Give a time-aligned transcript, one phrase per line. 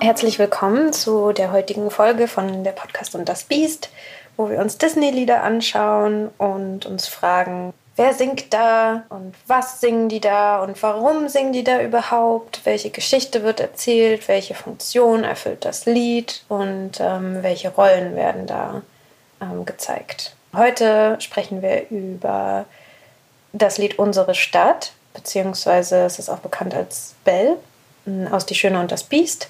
[0.00, 3.90] Herzlich willkommen zu der heutigen Folge von der Podcast und das Biest,
[4.36, 10.20] wo wir uns Disney-Lieder anschauen und uns fragen, wer singt da und was singen die
[10.20, 15.86] da und warum singen die da überhaupt, welche Geschichte wird erzählt, welche Funktion erfüllt das
[15.86, 16.44] Lied?
[16.48, 18.82] Und ähm, welche Rollen werden da
[19.40, 20.36] ähm, gezeigt.
[20.54, 22.66] Heute sprechen wir über
[23.52, 27.56] das Lied Unsere Stadt, beziehungsweise es ist auch bekannt als Bell
[28.30, 29.48] aus Die Schöne und das Biest.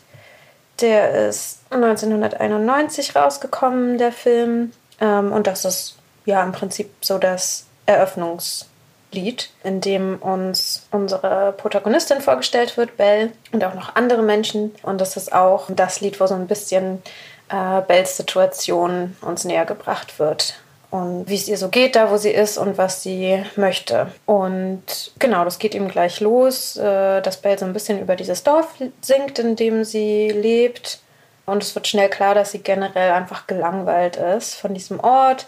[0.80, 4.73] Der ist 1991 rausgekommen, der Film.
[5.00, 12.20] Ähm, und das ist ja im Prinzip so das Eröffnungslied, in dem uns unsere Protagonistin
[12.20, 14.74] vorgestellt wird, Belle, und auch noch andere Menschen.
[14.82, 17.02] Und das ist auch das Lied, wo so ein bisschen
[17.48, 20.56] äh, Bells Situation uns näher gebracht wird
[20.90, 24.12] und wie es ihr so geht, da wo sie ist und was sie möchte.
[24.24, 28.42] Und genau, das geht ihm gleich los, äh, dass Belle so ein bisschen über dieses
[28.42, 31.01] Dorf singt, in dem sie lebt.
[31.45, 35.46] Und es wird schnell klar, dass sie generell einfach gelangweilt ist von diesem Ort.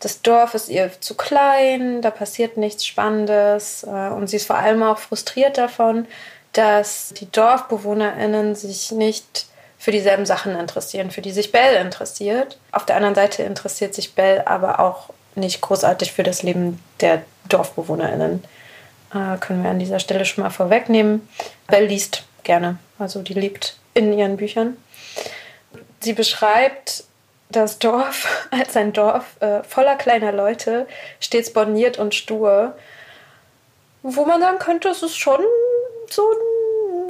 [0.00, 3.84] Das Dorf ist ihr zu klein, da passiert nichts Spannendes.
[3.84, 6.06] Äh, und sie ist vor allem auch frustriert davon,
[6.52, 9.46] dass die DorfbewohnerInnen sich nicht
[9.78, 12.58] für dieselben Sachen interessieren, für die sich Belle interessiert.
[12.72, 17.22] Auf der anderen Seite interessiert sich Belle aber auch nicht großartig für das Leben der
[17.48, 18.42] DorfbewohnerInnen.
[19.14, 21.28] Äh, können wir an dieser Stelle schon mal vorwegnehmen.
[21.68, 24.76] Belle liest gerne, also die liebt in ihren Büchern.
[26.00, 27.04] Sie beschreibt
[27.50, 30.86] das Dorf als ein Dorf äh, voller kleiner Leute,
[31.20, 32.76] stets borniert und stur,
[34.02, 35.40] wo man sagen könnte, es ist schon
[36.10, 36.57] so ein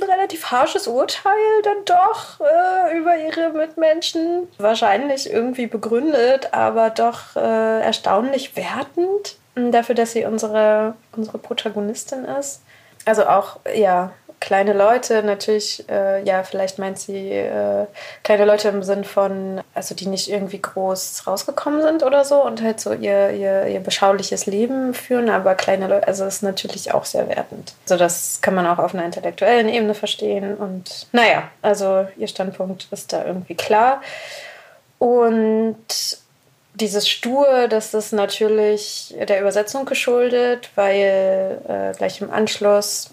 [0.02, 4.48] relativ harsches Urteil dann doch äh, über ihre Mitmenschen.
[4.58, 12.62] Wahrscheinlich irgendwie begründet, aber doch äh, erstaunlich wertend dafür, dass sie unsere, unsere Protagonistin ist.
[13.04, 17.86] Also auch, ja, kleine Leute natürlich, äh, ja, vielleicht meint sie äh,
[18.22, 22.62] kleine Leute im Sinn von, also die nicht irgendwie groß rausgekommen sind oder so und
[22.62, 27.04] halt so ihr, ihr, ihr beschauliches Leben führen, aber kleine Leute, also ist natürlich auch
[27.04, 27.74] sehr wertend.
[27.84, 32.88] Also das kann man auch auf einer intellektuellen Ebene verstehen und naja, also ihr Standpunkt
[32.90, 34.00] ist da irgendwie klar.
[34.98, 35.76] Und
[36.74, 43.10] dieses Stur, das ist natürlich der Übersetzung geschuldet, weil äh, gleich im Anschluss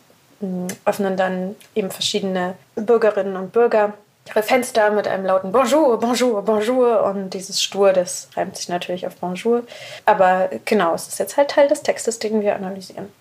[0.86, 3.94] öffnen dann eben verschiedene Bürgerinnen und Bürger
[4.28, 9.06] ihre Fenster mit einem lauten Bonjour, Bonjour, Bonjour und dieses Stur, das reimt sich natürlich
[9.06, 9.64] auf Bonjour.
[10.06, 13.12] Aber genau, es ist jetzt halt Teil des Textes, den wir analysieren.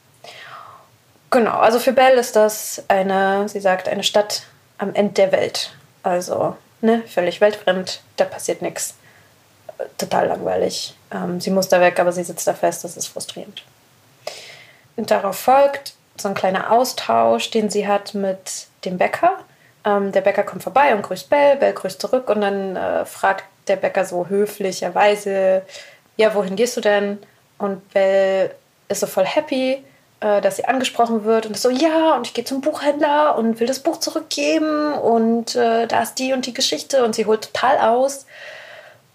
[1.30, 4.44] Genau, also für Belle ist das eine, sie sagt, eine Stadt
[4.78, 5.72] am Ende der Welt.
[6.02, 8.94] Also ne, völlig weltfremd, da passiert nichts.
[9.98, 10.94] Total langweilig.
[11.12, 13.62] Ähm, sie muss da weg, aber sie sitzt da fest, das ist frustrierend.
[14.96, 19.38] Und darauf folgt so ein kleiner Austausch, den sie hat mit dem Bäcker.
[19.84, 23.44] Ähm, der Bäcker kommt vorbei und grüßt Bell, Bell grüßt zurück und dann äh, fragt
[23.68, 25.62] der Bäcker so höflicherweise,
[26.16, 27.18] ja, wohin gehst du denn?
[27.58, 28.54] Und Bell
[28.88, 29.82] ist so voll happy,
[30.20, 33.66] äh, dass sie angesprochen wird und so, ja, und ich gehe zum Buchhändler und will
[33.66, 37.78] das Buch zurückgeben und äh, da ist die und die Geschichte und sie holt total
[37.78, 38.26] aus,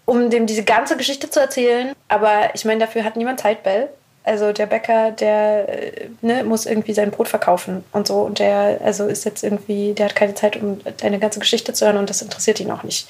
[0.04, 1.94] um dem diese ganze Geschichte zu erzählen.
[2.08, 3.88] Aber ich meine, dafür hat niemand Zeit, Bell.
[4.22, 8.20] Also der Bäcker, der äh, ne, muss irgendwie sein Brot verkaufen und so.
[8.20, 11.86] Und der also ist jetzt irgendwie, der hat keine Zeit, um deine ganze Geschichte zu
[11.86, 13.08] hören und das interessiert ihn auch nicht.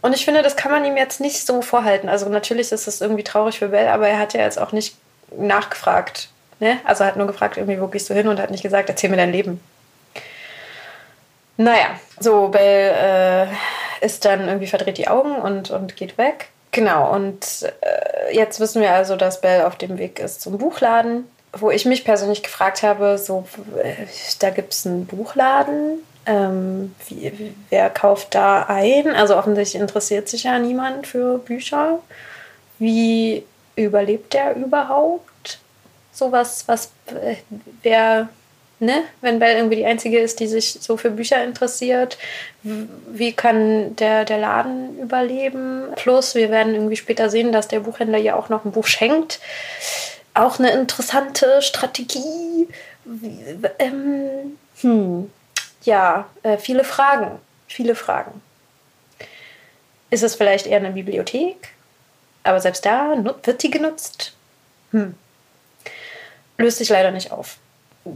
[0.00, 2.08] Und ich finde, das kann man ihm jetzt nicht so vorhalten.
[2.08, 4.96] Also natürlich ist es irgendwie traurig für Bell, aber er hat ja jetzt auch nicht
[5.36, 6.28] nachgefragt.
[6.60, 6.78] Ne?
[6.84, 9.16] Also hat nur gefragt, irgendwie, wo gehst du hin und hat nicht gesagt, erzähl mir
[9.16, 9.60] dein Leben.
[11.56, 16.50] Naja, so Bell äh, ist dann irgendwie verdreht die Augen und, und geht weg.
[16.78, 21.24] Genau, und äh, jetzt wissen wir also, dass Bell auf dem Weg ist zum Buchladen,
[21.52, 23.48] wo ich mich persönlich gefragt habe, so,
[23.82, 24.06] äh,
[24.38, 29.12] da gibt es einen Buchladen, ähm, wie, wer kauft da ein?
[29.16, 31.98] Also offensichtlich interessiert sich ja niemand für Bücher.
[32.78, 33.42] Wie
[33.74, 35.58] überlebt der überhaupt?
[36.12, 37.34] Sowas, was, äh,
[37.82, 38.28] wer
[38.80, 42.18] ne, wenn Belle irgendwie die Einzige ist, die sich so für Bücher interessiert,
[42.62, 45.88] wie kann der, der Laden überleben?
[45.96, 49.40] Plus, wir werden irgendwie später sehen, dass der Buchhändler ja auch noch ein Buch schenkt.
[50.34, 52.68] Auch eine interessante Strategie.
[53.78, 55.30] Ähm, hm.
[55.84, 57.38] Ja, äh, viele Fragen.
[57.66, 58.40] Viele Fragen.
[60.10, 61.70] Ist es vielleicht eher eine Bibliothek?
[62.44, 64.32] Aber selbst da wird die genutzt?
[64.92, 65.14] Hm.
[66.56, 67.58] Löst sich leider nicht auf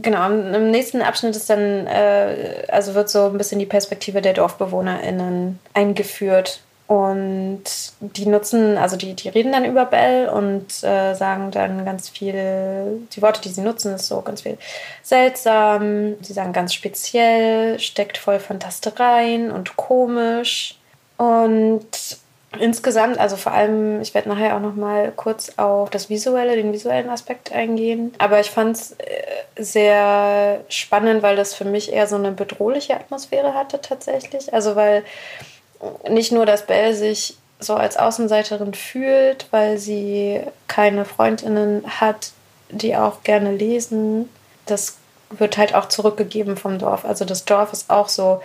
[0.01, 4.33] genau, im nächsten Abschnitt ist dann, äh, also wird so ein bisschen die Perspektive der
[4.33, 6.61] DorfbewohnerInnen eingeführt.
[6.85, 7.63] Und
[8.01, 13.07] die nutzen, also die, die reden dann über Bell und äh, sagen dann ganz viel,
[13.15, 14.57] die Worte, die sie nutzen, ist so ganz viel
[15.01, 16.15] seltsam.
[16.21, 20.77] Sie sagen ganz speziell, steckt voll Fantastereien und komisch.
[21.17, 21.87] Und
[22.59, 26.73] insgesamt, also vor allem, ich werde nachher auch noch mal kurz auf das Visuelle, den
[26.73, 28.13] visuellen Aspekt eingehen.
[28.17, 29.05] Aber ich fand es äh,
[29.57, 34.53] sehr spannend, weil das für mich eher so eine bedrohliche Atmosphäre hatte tatsächlich.
[34.53, 35.03] Also weil
[36.09, 42.31] nicht nur, dass Belle sich so als Außenseiterin fühlt, weil sie keine Freundinnen hat,
[42.69, 44.29] die auch gerne lesen.
[44.65, 44.97] Das
[45.29, 47.05] wird halt auch zurückgegeben vom Dorf.
[47.05, 48.41] Also das Dorf ist auch so,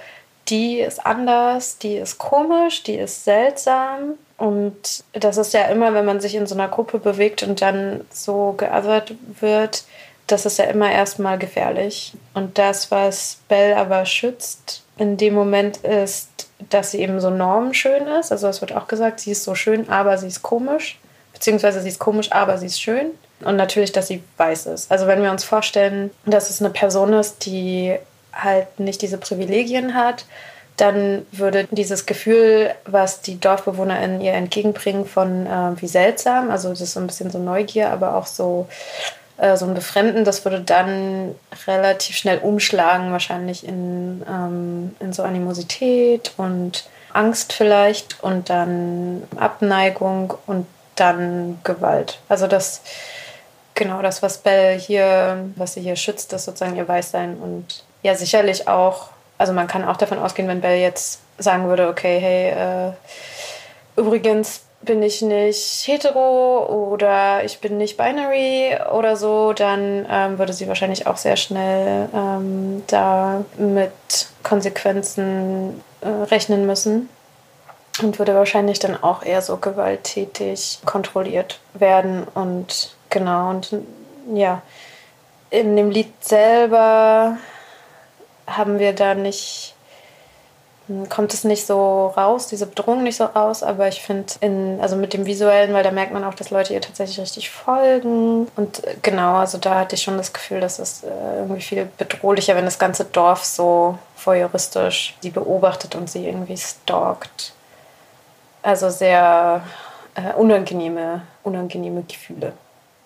[0.49, 4.15] die ist anders, die ist komisch, die ist seltsam.
[4.37, 8.03] Und das ist ja immer, wenn man sich in so einer Gruppe bewegt und dann
[8.11, 9.85] so geothert wird,
[10.27, 12.13] das ist ja immer erstmal gefährlich.
[12.35, 16.29] Und das, was Belle aber schützt in dem Moment, ist
[16.71, 18.33] dass sie eben so normschön ist.
[18.33, 20.99] Also es wird auch gesagt, sie ist so schön, aber sie ist komisch.
[21.33, 23.11] Beziehungsweise sie ist komisch, aber sie ist schön.
[23.45, 24.91] Und natürlich, dass sie weiß ist.
[24.91, 27.97] Also wenn wir uns vorstellen, dass es eine Person ist, die
[28.39, 30.25] halt nicht diese Privilegien hat,
[30.77, 36.81] dann würde dieses Gefühl, was die DorfbewohnerInnen ihr entgegenbringen von äh, wie seltsam, also das
[36.81, 38.69] ist so ein bisschen so Neugier, aber auch so
[39.39, 41.35] äh, so ein Befremden, das würde dann
[41.67, 50.35] relativ schnell umschlagen, wahrscheinlich in, ähm, in so Animosität und Angst vielleicht und dann Abneigung
[50.47, 52.19] und dann Gewalt.
[52.29, 52.83] Also das,
[53.75, 58.15] genau das, was Belle hier, was sie hier schützt, ist sozusagen ihr Weißsein und ja,
[58.15, 62.89] sicherlich auch, also man kann auch davon ausgehen, wenn Belle jetzt sagen würde, okay, hey,
[62.89, 62.93] äh,
[64.01, 70.55] übrigens, bin ich nicht hetero oder ich bin nicht binary oder so, dann ähm, würde
[70.55, 73.93] sie wahrscheinlich auch sehr schnell ähm, da mit
[74.43, 77.11] Konsequenzen äh, rechnen müssen
[78.01, 83.75] und würde wahrscheinlich dann auch eher so gewalttätig kontrolliert werden und genau und
[84.33, 84.63] ja
[85.51, 87.37] in dem Lied selber
[88.57, 89.75] haben wir da nicht
[91.09, 94.33] kommt es nicht so raus, diese Bedrohung nicht so raus, aber ich finde,
[94.81, 98.49] also mit dem Visuellen, weil da merkt man auch, dass Leute ihr tatsächlich richtig folgen.
[98.57, 101.89] Und äh, genau, also da hatte ich schon das Gefühl, dass es äh, irgendwie viel
[101.99, 107.53] bedrohlicher, wenn das ganze Dorf so voyeuristisch sie beobachtet und sie irgendwie stalkt.
[108.63, 109.63] Also sehr
[110.15, 112.55] äh, unangenehme, unangenehme Gefühle.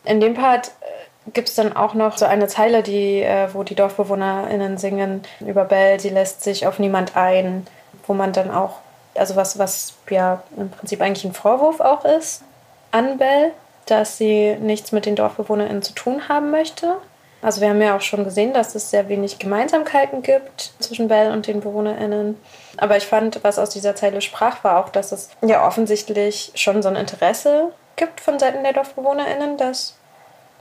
[0.05, 0.85] In dem Part äh,
[1.33, 5.65] gibt es dann auch noch so eine Zeile, die, äh, wo die DorfbewohnerInnen singen über
[5.65, 7.67] Belle, sie lässt sich auf niemand ein,
[8.07, 8.79] wo man dann auch,
[9.15, 12.43] also was, was ja im Prinzip eigentlich ein Vorwurf auch ist
[12.91, 13.53] an Belle,
[13.87, 16.97] dass sie nichts mit den DorfbewohnerInnen zu tun haben möchte.
[17.41, 21.33] Also wir haben ja auch schon gesehen, dass es sehr wenig Gemeinsamkeiten gibt zwischen Belle
[21.33, 22.39] und den BewohnerInnen.
[22.77, 26.83] Aber ich fand, was aus dieser Zeile sprach, war auch, dass es ja offensichtlich schon
[26.83, 29.97] so ein Interesse gibt von Seiten der DorfbewohnerInnen, dass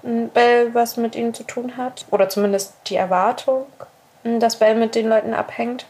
[0.04, 2.06] Bell was mit ihnen zu tun hat.
[2.12, 3.66] Oder zumindest die Erwartung,
[4.24, 5.86] dass Bell mit den Leuten abhängt.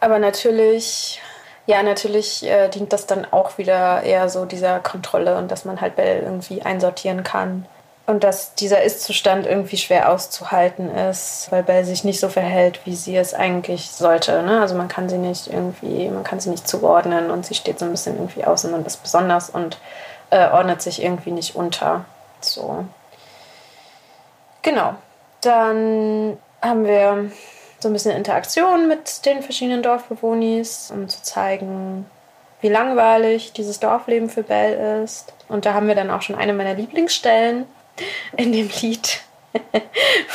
[0.00, 1.20] Aber natürlich,
[1.66, 5.80] ja, natürlich äh, dient das dann auch wieder eher so dieser Kontrolle und dass man
[5.80, 7.66] halt Bell irgendwie einsortieren kann.
[8.06, 12.94] Und dass dieser Ist-Zustand irgendwie schwer auszuhalten ist, weil Bell sich nicht so verhält, wie
[12.94, 14.42] sie es eigentlich sollte.
[14.42, 14.60] Ne?
[14.60, 17.86] Also man kann sie nicht irgendwie, man kann sie nicht zuordnen und sie steht so
[17.86, 19.78] ein bisschen irgendwie außen und ist besonders und
[20.28, 22.04] äh, ordnet sich irgendwie nicht unter.
[22.42, 22.84] So.
[24.64, 24.94] Genau.
[25.42, 27.30] Dann haben wir
[27.78, 32.06] so ein bisschen Interaktion mit den verschiedenen Dorfbewohnern, um zu zeigen,
[32.60, 35.34] wie langweilig dieses Dorfleben für Belle ist.
[35.48, 37.66] Und da haben wir dann auch schon eine meiner Lieblingsstellen
[38.36, 39.20] in dem Lied.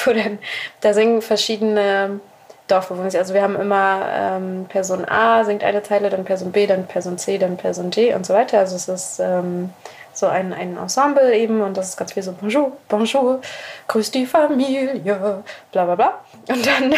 [0.05, 0.37] Wo dann,
[0.79, 2.19] da singen verschiedene
[2.67, 3.09] Dorfbewohner.
[3.15, 7.17] Also wir haben immer ähm, Person A singt eine Zeile, dann Person B, dann Person
[7.17, 8.59] C, dann Person D und so weiter.
[8.59, 9.73] Also es ist ähm,
[10.19, 13.41] so ein, ein Ensemble eben und das ist ganz viel so Bonjour, Bonjour,
[13.87, 16.19] grüß die Familie, bla bla bla.
[16.47, 16.93] Und dann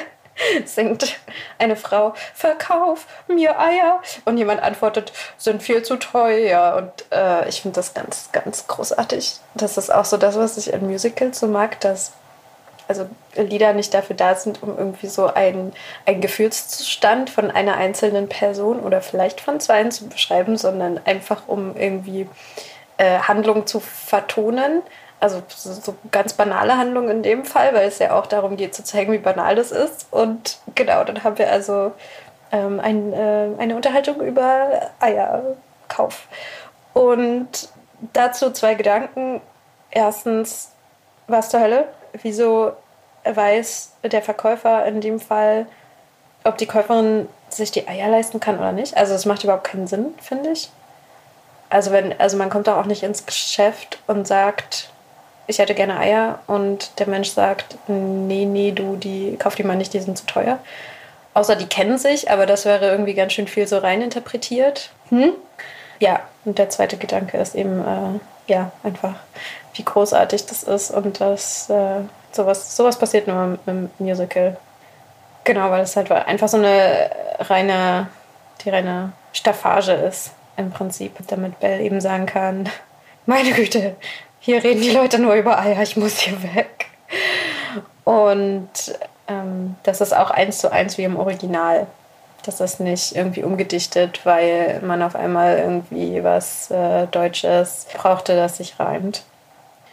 [0.64, 1.18] singt
[1.58, 4.00] eine Frau, verkauf mir Eier.
[4.24, 6.76] Und jemand antwortet, sind viel zu teuer.
[6.76, 9.38] Und äh, ich finde das ganz, ganz großartig.
[9.54, 12.12] Das ist auch so das, was ich in Musicals so mag, dass
[12.90, 15.72] also Lieder nicht dafür da sind, um irgendwie so einen,
[16.06, 21.76] einen Gefühlszustand von einer einzelnen Person oder vielleicht von zweien zu beschreiben, sondern einfach um
[21.76, 22.28] irgendwie
[22.98, 24.82] äh, Handlungen zu vertonen.
[25.20, 28.82] Also so ganz banale Handlungen in dem Fall, weil es ja auch darum geht zu
[28.82, 30.08] zeigen, wie banal das ist.
[30.10, 31.92] Und genau, dann haben wir also
[32.50, 36.26] ähm, ein, äh, eine Unterhaltung über Eierkauf.
[36.92, 37.68] Und
[38.12, 39.40] dazu zwei Gedanken.
[39.92, 40.72] Erstens,
[41.28, 41.86] was zur Hölle?
[42.22, 42.72] Wieso
[43.24, 45.66] weiß der Verkäufer in dem Fall
[46.44, 48.96] ob die Käuferin sich die Eier leisten kann oder nicht.
[48.96, 50.70] Also es macht überhaupt keinen Sinn, finde ich.
[51.68, 54.90] Also wenn, also man kommt doch auch nicht ins Geschäft und sagt,
[55.46, 59.76] ich hätte gerne Eier und der Mensch sagt, nee, nee, du, die kauf die mal
[59.76, 60.58] nicht, die sind zu teuer.
[61.34, 64.90] Außer die kennen sich, aber das wäre irgendwie ganz schön viel so reininterpretiert.
[65.10, 65.32] Hm?
[66.00, 68.18] Ja, und der zweite Gedanke ist eben, äh,
[68.50, 69.14] ja, einfach,
[69.74, 72.00] wie großartig das ist und dass äh,
[72.32, 74.56] sowas, sowas passiert nur im Musical.
[75.44, 78.08] Genau, weil es halt einfach so eine reine,
[78.64, 82.68] die reine Staffage ist im Prinzip, damit Belle eben sagen kann,
[83.26, 83.96] meine Güte,
[84.40, 86.86] hier reden die Leute nur über Eier, ich muss hier weg.
[88.04, 91.86] Und ähm, das ist auch eins zu eins wie im Original.
[92.50, 98.56] Das ist nicht irgendwie umgedichtet, weil man auf einmal irgendwie was äh, Deutsches brauchte, das
[98.56, 99.22] sich reimt.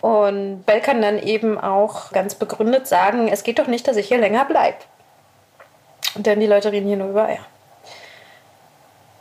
[0.01, 4.07] Und Bell kann dann eben auch ganz begründet sagen, es geht doch nicht, dass ich
[4.07, 4.77] hier länger bleibe.
[6.15, 7.45] Denn die Leute reden hier nur über Eier.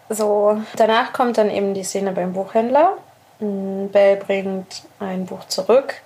[0.09, 2.97] So, danach kommt dann eben die Szene beim Buchhändler.
[3.41, 5.97] Mm, Belle bringt ein Buch zurück,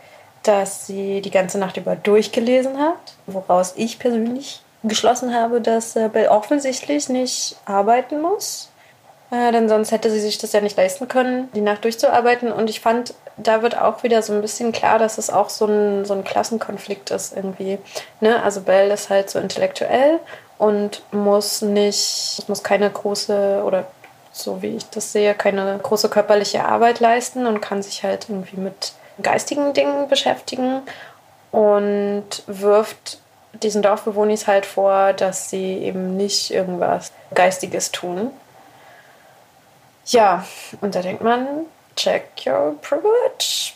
[0.43, 6.11] das sie die ganze Nacht über durchgelesen hat, woraus ich persönlich geschlossen habe, dass äh,
[6.29, 8.71] offensichtlich nicht arbeiten muss.
[9.31, 12.51] Äh, denn sonst hätte sie sich das ja nicht leisten können, die Nacht durchzuarbeiten.
[12.53, 15.67] Und ich fand, da wird auch wieder so ein bisschen klar, dass es auch so
[15.67, 17.79] ein, so ein Klassenkonflikt ist irgendwie.
[18.21, 18.43] Ne?
[18.43, 20.19] Also Belle ist halt so intellektuell
[20.59, 23.87] und muss nicht, muss keine große oder
[24.33, 28.61] so wie ich das sehe, keine große körperliche Arbeit leisten und kann sich halt irgendwie
[28.61, 30.83] mit geistigen Dingen beschäftigen
[31.51, 33.20] und wirft
[33.53, 38.31] diesen Dorfbewohnern halt vor, dass sie eben nicht irgendwas Geistiges tun.
[40.07, 40.45] Ja,
[40.81, 41.47] und da denkt man,
[41.97, 43.73] check your privilege.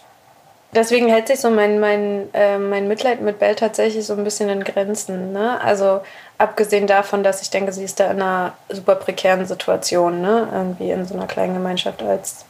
[0.72, 4.48] Deswegen hält sich so mein, mein, äh, mein Mitleid mit Belle tatsächlich so ein bisschen
[4.48, 5.32] in Grenzen.
[5.32, 5.60] Ne?
[5.60, 6.00] Also
[6.36, 10.48] abgesehen davon, dass ich denke, sie ist da in einer super prekären Situation, ne?
[10.52, 12.44] irgendwie in so einer kleinen Gemeinschaft als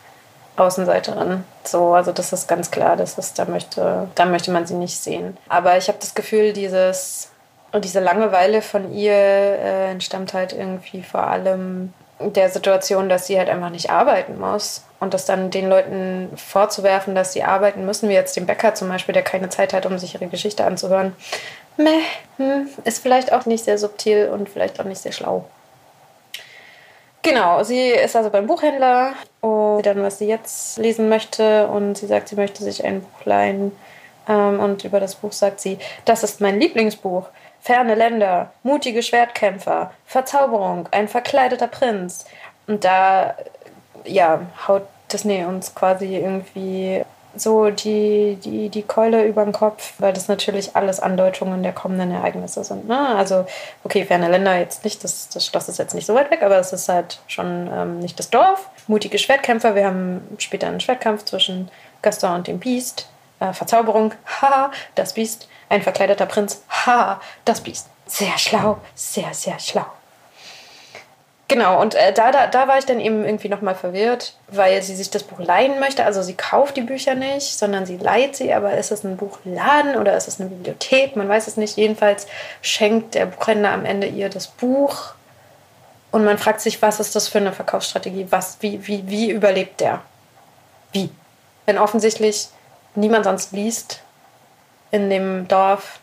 [0.56, 1.44] Außenseiterin.
[1.64, 4.98] So, also das ist ganz klar, das ist, da möchte, da möchte man sie nicht
[4.98, 5.36] sehen.
[5.48, 7.30] Aber ich habe das Gefühl, dieses,
[7.82, 13.48] diese Langeweile von ihr äh, entstammt halt irgendwie vor allem der Situation, dass sie halt
[13.48, 14.84] einfach nicht arbeiten muss.
[15.00, 18.88] Und das dann den Leuten vorzuwerfen, dass sie arbeiten müssen, wie jetzt dem Bäcker zum
[18.88, 21.14] Beispiel, der keine Zeit hat, um sich ihre Geschichte anzuhören,
[21.76, 22.00] meh,
[22.36, 25.44] hm, ist vielleicht auch nicht sehr subtil und vielleicht auch nicht sehr schlau.
[27.24, 32.06] Genau, sie ist also beim Buchhändler und dann, was sie jetzt lesen möchte und sie
[32.06, 33.72] sagt, sie möchte sich ein Buch leihen
[34.28, 37.28] ähm, und über das Buch sagt sie, das ist mein Lieblingsbuch.
[37.62, 42.26] Ferne Länder, mutige Schwertkämpfer, Verzauberung, ein verkleideter Prinz.
[42.66, 43.34] Und da,
[44.04, 47.02] ja, haut Disney uns quasi irgendwie
[47.36, 52.10] so die, die, die Keule über den Kopf, weil das natürlich alles Andeutungen der kommenden
[52.10, 52.88] Ereignisse sind.
[52.88, 53.16] Ne?
[53.16, 53.46] Also,
[53.82, 56.58] okay, ferne Länder jetzt nicht, das, das Schloss ist jetzt nicht so weit weg, aber
[56.58, 58.68] es ist halt schon ähm, nicht das Dorf.
[58.86, 61.70] Mutige Schwertkämpfer, wir haben später einen Schwertkampf zwischen
[62.02, 63.08] Gaston und dem Biest.
[63.40, 66.62] Äh, Verzauberung, haha, das Biest ein verkleideter Prinz.
[66.86, 67.88] Ha, das Biest.
[68.06, 69.86] Sehr schlau, sehr, sehr schlau.
[71.46, 74.96] Genau, und äh, da, da, da war ich dann eben irgendwie nochmal verwirrt, weil sie
[74.96, 76.04] sich das Buch leihen möchte.
[76.04, 78.52] Also sie kauft die Bücher nicht, sondern sie leiht sie.
[78.54, 81.16] Aber ist es ein Buchladen oder ist es eine Bibliothek?
[81.16, 81.76] Man weiß es nicht.
[81.76, 82.26] Jedenfalls
[82.62, 85.12] schenkt der Buchhändler am Ende ihr das Buch.
[86.12, 88.28] Und man fragt sich, was ist das für eine Verkaufsstrategie?
[88.30, 90.00] Was, wie, wie, wie überlebt der?
[90.92, 91.10] Wie?
[91.66, 92.48] Wenn offensichtlich
[92.94, 94.00] niemand sonst liest,
[94.94, 95.98] in dem Dorf.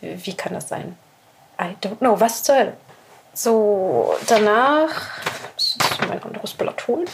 [0.00, 0.96] Wie kann das sein?
[1.60, 2.18] I don't know.
[2.18, 2.72] Was zur Hölle?
[3.42, 4.90] So, danach,
[6.06, 7.06] mein anderes Blatt holen,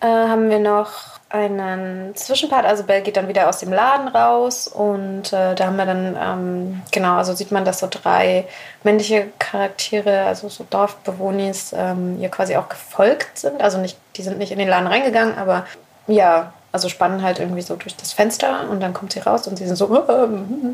[0.00, 2.64] äh, haben wir noch einen Zwischenpart.
[2.64, 6.16] Also Belle geht dann wieder aus dem Laden raus und äh, da haben wir dann,
[6.16, 8.46] ähm, genau, also sieht man, dass so drei
[8.84, 13.60] männliche Charaktere, also so Dorfbewohnis, ähm, ihr quasi auch gefolgt sind.
[13.62, 15.66] Also nicht, die sind nicht in den Laden reingegangen, aber
[16.06, 19.56] ja, also spannen halt irgendwie so durch das Fenster und dann kommt sie raus und
[19.56, 20.28] sie sind so äh,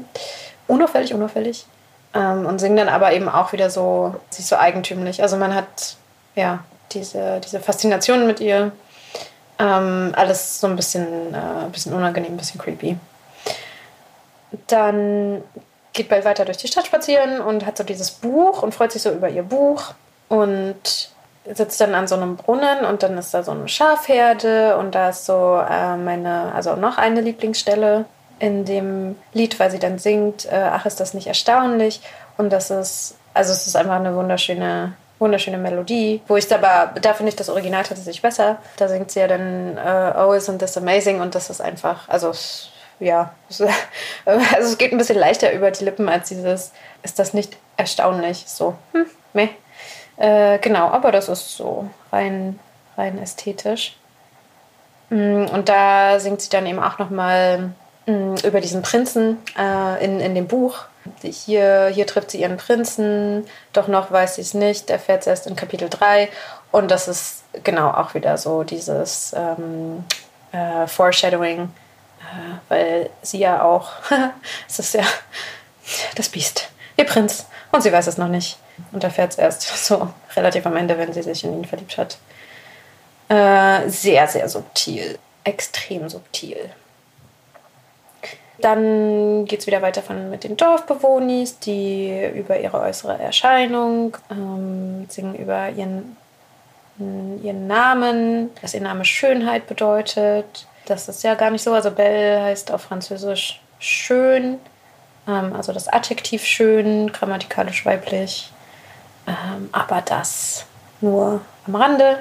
[0.68, 1.64] unauffällig, unauffällig.
[2.14, 5.22] Ähm, und singen dann aber eben auch wieder so, sich so eigentümlich.
[5.22, 5.96] Also man hat
[6.34, 6.60] ja
[6.92, 8.72] diese, diese Faszination mit ihr.
[9.58, 12.96] Ähm, alles so ein bisschen, äh, ein bisschen unangenehm, ein bisschen creepy.
[14.66, 15.42] Dann
[15.92, 19.02] geht Belle weiter durch die Stadt spazieren und hat so dieses Buch und freut sich
[19.02, 19.94] so über ihr Buch.
[20.28, 21.10] Und
[21.44, 25.10] sitzt dann an so einem Brunnen und dann ist da so eine Schafherde und da
[25.10, 28.04] ist so äh, meine, also noch eine Lieblingsstelle
[28.42, 32.00] in dem Lied, weil sie dann singt, äh, ach, ist das nicht erstaunlich?
[32.36, 37.14] Und das ist, also es ist einfach eine wunderschöne, wunderschöne Melodie, wo ich aber, da
[37.14, 38.58] finde ich das Original tatsächlich besser.
[38.78, 41.20] Da singt sie ja dann, äh, oh, isn't this amazing?
[41.20, 42.32] Und das ist einfach, also
[42.98, 43.68] ja, also
[44.58, 46.72] es geht ein bisschen leichter über die Lippen als dieses,
[47.04, 48.42] ist das nicht erstaunlich.
[48.48, 49.50] So, hm, meh.
[50.16, 52.58] Äh, genau, aber das ist so rein,
[52.98, 53.96] rein ästhetisch.
[55.10, 57.70] Mm, und da singt sie dann eben auch nochmal
[58.06, 60.84] über diesen Prinzen äh, in, in dem Buch.
[61.22, 65.46] Hier, hier trifft sie ihren Prinzen, doch noch weiß sie es nicht, erfährt es erst
[65.46, 66.28] in Kapitel 3.
[66.70, 70.04] Und das ist genau auch wieder so dieses ähm,
[70.52, 73.90] äh, Foreshadowing, äh, weil sie ja auch,
[74.68, 75.04] es ist ja
[76.16, 78.58] das Biest, ihr Prinz, und sie weiß es noch nicht
[78.92, 82.18] und erfährt es erst so relativ am Ende, wenn sie sich in ihn verliebt hat.
[83.28, 86.70] Äh, sehr, sehr subtil, extrem subtil.
[88.62, 95.06] Dann geht es wieder weiter von, mit den Dorfbewohnis, die über ihre äußere Erscheinung ähm,
[95.10, 96.16] singen über ihren
[96.98, 100.66] ihren Namen, dass ihr Name Schönheit bedeutet.
[100.86, 101.72] Das ist ja gar nicht so.
[101.72, 104.58] Also Belle heißt auf Französisch schön,
[105.26, 108.52] ähm, also das Adjektiv schön, grammatikalisch weiblich.
[109.26, 110.66] Ähm, aber das
[111.00, 112.18] nur am Rande.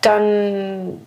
[0.00, 1.06] Dann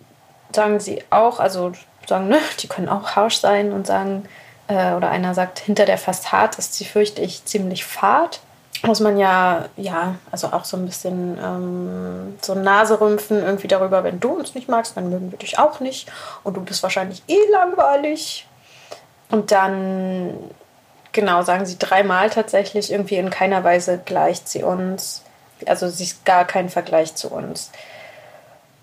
[0.52, 1.72] sagen sie auch, also
[2.06, 4.24] sagen, ne, die können auch harsch sein und sagen,
[4.68, 8.40] äh, oder einer sagt, hinter der Fassade ist sie, fürchte ich, ziemlich fad
[8.82, 14.04] muss man ja, ja, also auch so ein bisschen ähm, so Nase rümpfen, irgendwie darüber,
[14.04, 16.10] wenn du uns nicht magst, dann mögen wir dich auch nicht.
[16.44, 18.46] Und du bist wahrscheinlich eh langweilig.
[19.30, 20.34] Und dann,
[21.12, 25.24] genau, sagen sie dreimal tatsächlich, irgendwie in keiner Weise gleicht sie uns.
[25.66, 27.72] Also sie ist gar kein Vergleich zu uns.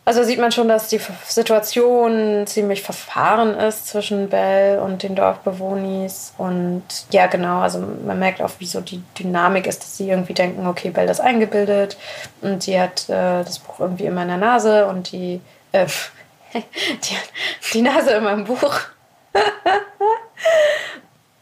[0.08, 6.32] Also sieht man schon, dass die Situation ziemlich verfahren ist zwischen Bell und den Dorfbewohnis.
[6.38, 10.36] Und ja, genau, also man merkt auch, wie so die Dynamik ist, dass sie irgendwie
[10.36, 11.98] denken, okay, Bell ist eingebildet
[12.42, 15.88] und sie hat äh, das Buch irgendwie immer in der Nase und die, äh,
[16.54, 17.18] die,
[17.74, 18.82] die Nase immer im Buch.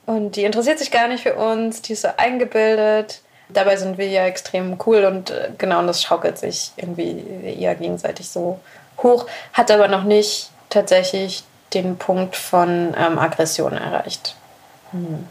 [0.05, 3.19] und die interessiert sich gar nicht für uns, die ist so eingebildet
[3.53, 7.23] dabei sind wir ja extrem cool und äh, genau, und das schaukelt sich irgendwie
[7.59, 8.59] eher gegenseitig so
[9.01, 11.43] hoch, hat aber noch nicht tatsächlich
[11.73, 14.35] den Punkt von ähm, Aggression erreicht.
[14.91, 15.27] Hm.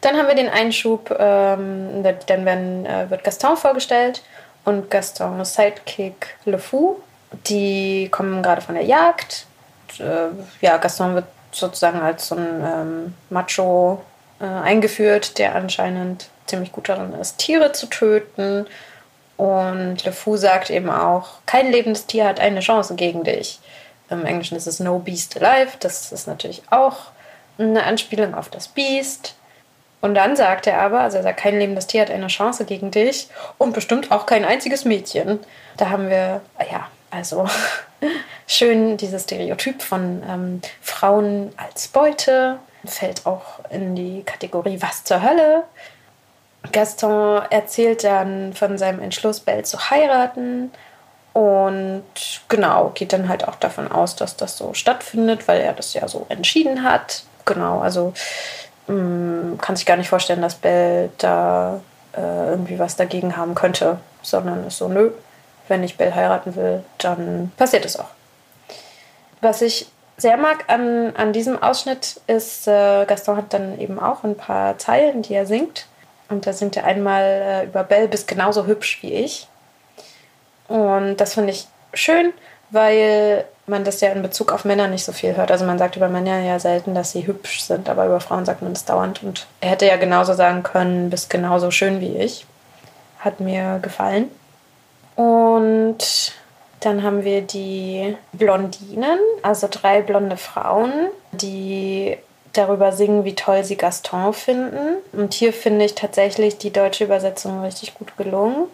[0.00, 4.22] Dann haben wir den Einschub, ähm, dann werden, äh, wird Gaston vorgestellt
[4.64, 7.00] und Gastons Sidekick Le Fou.
[7.48, 9.46] Die kommen gerade von der Jagd.
[9.88, 10.28] Und, äh,
[10.60, 14.02] ja, Gaston wird sozusagen als so ein ähm, Macho
[14.40, 18.66] äh, eingeführt, der anscheinend ziemlich gut darin ist, Tiere zu töten.
[19.36, 23.60] Und Le Fou sagt eben auch, kein lebendes Tier hat eine Chance gegen dich.
[24.10, 25.72] Im Englischen ist es No Beast Alive.
[25.80, 26.96] Das ist natürlich auch
[27.58, 29.34] eine Anspielung auf das Beast.
[30.00, 32.90] Und dann sagt er aber, also er sagt, kein lebendes Tier hat eine Chance gegen
[32.90, 35.40] dich und bestimmt auch kein einziges Mädchen.
[35.76, 37.46] Da haben wir, ja, also
[38.46, 42.58] schön dieses Stereotyp von ähm, Frauen als Beute.
[42.84, 45.64] Fällt auch in die Kategorie Was zur Hölle.
[46.72, 50.70] Gaston erzählt dann von seinem Entschluss, Belle zu heiraten.
[51.32, 52.04] Und
[52.48, 56.08] genau, geht dann halt auch davon aus, dass das so stattfindet, weil er das ja
[56.08, 57.22] so entschieden hat.
[57.44, 58.12] Genau, also
[58.88, 61.80] mh, mm, kann sich gar nicht vorstellen, dass Belle da
[62.16, 65.12] äh, irgendwie was dagegen haben könnte, sondern ist so, nö,
[65.68, 68.08] wenn ich Belle heiraten will, dann passiert es auch.
[69.40, 74.24] Was ich sehr mag an, an diesem Ausschnitt ist, äh, Gaston hat dann eben auch
[74.24, 75.86] ein paar Zeilen, die er singt.
[76.28, 79.48] Und da singt er einmal äh, über Belle, bist genauso hübsch wie ich.
[80.68, 82.32] Und das finde ich schön,
[82.70, 85.50] weil man das ja in Bezug auf Männer nicht so viel hört.
[85.50, 88.62] Also man sagt über Männer ja selten, dass sie hübsch sind, aber über Frauen sagt
[88.62, 89.22] man das dauernd.
[89.22, 92.46] Und er hätte ja genauso sagen können, bist genauso schön wie ich.
[93.18, 94.30] Hat mir gefallen.
[95.16, 96.32] Und
[96.80, 100.92] dann haben wir die Blondinen, also drei blonde Frauen,
[101.32, 102.16] die
[102.52, 104.96] darüber singen, wie toll sie Gaston finden.
[105.12, 108.66] Und hier finde ich tatsächlich die deutsche Übersetzung richtig gut gelungen.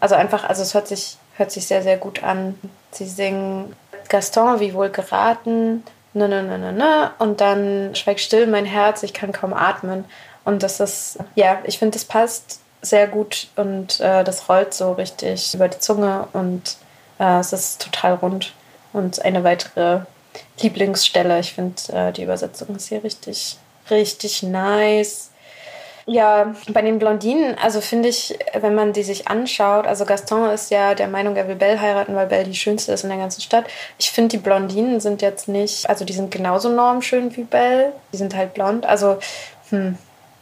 [0.00, 2.58] Also einfach, also es hört sich, hört sich sehr, sehr gut an.
[2.90, 3.74] Sie singen
[4.08, 7.10] Gaston, wie wohl geraten, ne, ne, ne, ne, ne.
[7.18, 10.04] Und dann schweig still mein Herz, ich kann kaum atmen.
[10.44, 14.92] Und das ist, ja, ich finde, das passt sehr gut und äh, das rollt so
[14.92, 16.76] richtig über die Zunge und
[17.18, 18.52] äh, es ist total rund.
[18.92, 20.00] Und eine weitere
[20.60, 21.38] Lieblingsstelle.
[21.40, 23.58] Ich finde, äh, die Übersetzung ist hier richtig,
[23.90, 25.30] richtig nice.
[26.10, 30.70] Ja, bei den Blondinen, also finde ich, wenn man die sich anschaut, also Gaston ist
[30.70, 33.42] ja der Meinung, er will Belle heiraten, weil Belle die schönste ist in der ganzen
[33.42, 33.66] Stadt.
[33.98, 37.92] Ich finde, die Blondinen sind jetzt nicht, also die sind genauso normschön wie Belle.
[38.10, 38.86] Die sind halt blond.
[38.86, 39.18] Also,
[39.68, 39.98] hm,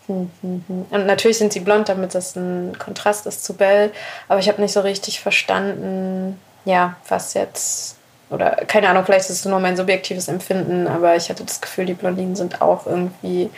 [0.06, 0.86] hm, hm, hm.
[0.88, 3.90] Und natürlich sind sie blond, damit das ein Kontrast ist zu Belle.
[4.28, 7.95] Aber ich habe nicht so richtig verstanden, ja, was jetzt
[8.30, 11.86] oder keine Ahnung, vielleicht ist es nur mein subjektives Empfinden, aber ich hatte das Gefühl,
[11.86, 13.50] die Blondinen sind auch irgendwie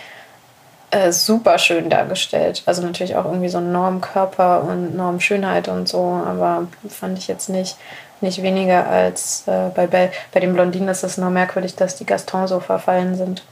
[0.90, 2.62] äh, super schön dargestellt.
[2.66, 7.76] Also natürlich auch irgendwie so Normkörper und Normschönheit und so, aber fand ich jetzt nicht,
[8.20, 10.10] nicht weniger als äh, bei Belle.
[10.32, 13.42] Bei den Blondinen ist es nur merkwürdig, dass die Gaston so verfallen sind.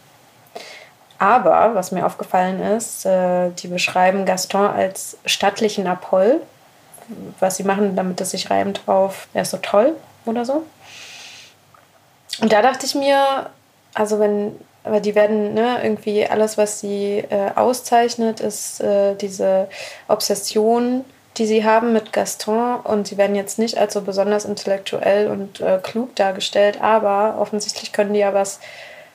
[1.18, 6.40] Aber was mir aufgefallen ist, äh, die beschreiben Gaston als stattlichen Apoll.
[7.38, 10.64] Was sie machen, damit es sich reimt auf, er ist so toll oder so.
[12.40, 13.50] Und da dachte ich mir,
[13.94, 19.68] also wenn aber die werden ne, irgendwie alles, was sie äh, auszeichnet, ist äh, diese
[20.06, 21.04] Obsession,
[21.38, 22.76] die sie haben mit Gaston.
[22.76, 27.92] Und sie werden jetzt nicht als so besonders intellektuell und äh, klug dargestellt, aber offensichtlich
[27.92, 28.60] können die ja was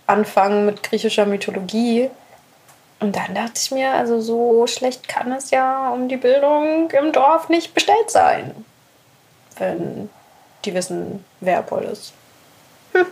[0.07, 2.09] anfangen mit griechischer Mythologie.
[2.99, 7.13] Und dann dachte ich mir, also so schlecht kann es ja um die Bildung im
[7.13, 8.65] Dorf nicht bestellt sein,
[9.57, 10.09] wenn
[10.65, 12.11] die wissen, wer Apoll ist.
[12.91, 13.05] Hm.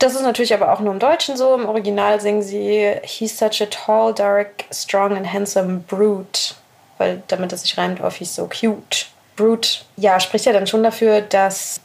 [0.00, 1.54] Das ist natürlich aber auch nur im Deutschen so.
[1.54, 6.54] Im Original singen sie He's such a tall, dark, strong and handsome brute.
[6.96, 9.06] Weil damit es sich reimt auf He's so cute.
[9.36, 11.80] Brute, ja, spricht ja dann schon dafür, dass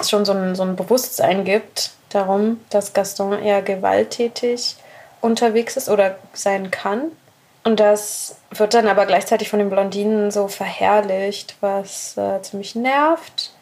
[0.00, 4.76] es schon so ein, so ein Bewusstsein gibt darum, dass Gaston eher gewalttätig
[5.20, 7.12] unterwegs ist oder sein kann.
[7.64, 13.52] Und das wird dann aber gleichzeitig von den Blondinen so verherrlicht, was äh, ziemlich nervt.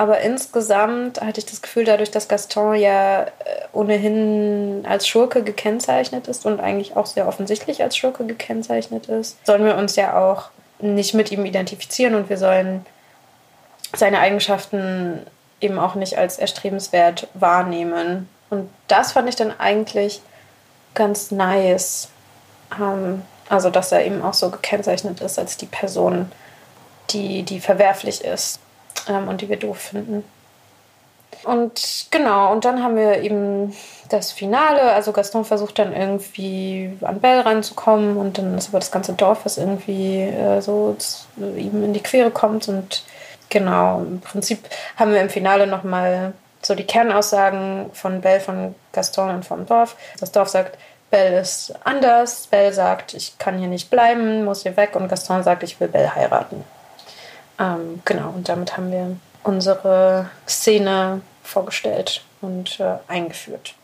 [0.00, 3.28] Aber insgesamt hatte ich das Gefühl, dadurch, dass Gaston ja äh,
[3.74, 9.62] ohnehin als Schurke gekennzeichnet ist und eigentlich auch sehr offensichtlich als Schurke gekennzeichnet ist, sollen
[9.62, 12.86] wir uns ja auch nicht mit ihm identifizieren und wir sollen
[13.94, 15.26] seine Eigenschaften
[15.60, 18.26] eben auch nicht als erstrebenswert wahrnehmen.
[18.48, 20.22] Und das fand ich dann eigentlich
[20.94, 22.08] ganz nice.
[22.80, 26.32] Ähm, also, dass er eben auch so gekennzeichnet ist als die Person,
[27.10, 28.60] die, die verwerflich ist
[29.08, 30.24] ähm, und die wir doof finden.
[31.44, 33.74] Und genau, und dann haben wir eben
[34.08, 34.92] das Finale.
[34.92, 39.40] Also Gaston versucht dann irgendwie an Belle ranzukommen und dann ist aber das ganze Dorf,
[39.44, 40.96] was irgendwie äh, so
[41.38, 42.68] ihm in die Quere kommt.
[42.68, 43.04] Und
[43.48, 49.30] genau, im Prinzip haben wir im Finale nochmal so die Kernaussagen von Belle, von Gaston
[49.30, 49.96] und vom Dorf.
[50.18, 50.76] Das Dorf sagt,
[51.10, 52.48] Belle ist anders.
[52.48, 54.94] Belle sagt, ich kann hier nicht bleiben, muss hier weg.
[54.94, 56.64] Und Gaston sagt, ich will Belle heiraten.
[57.60, 63.74] Ähm, genau, und damit haben wir unsere Szene vorgestellt und äh, eingeführt.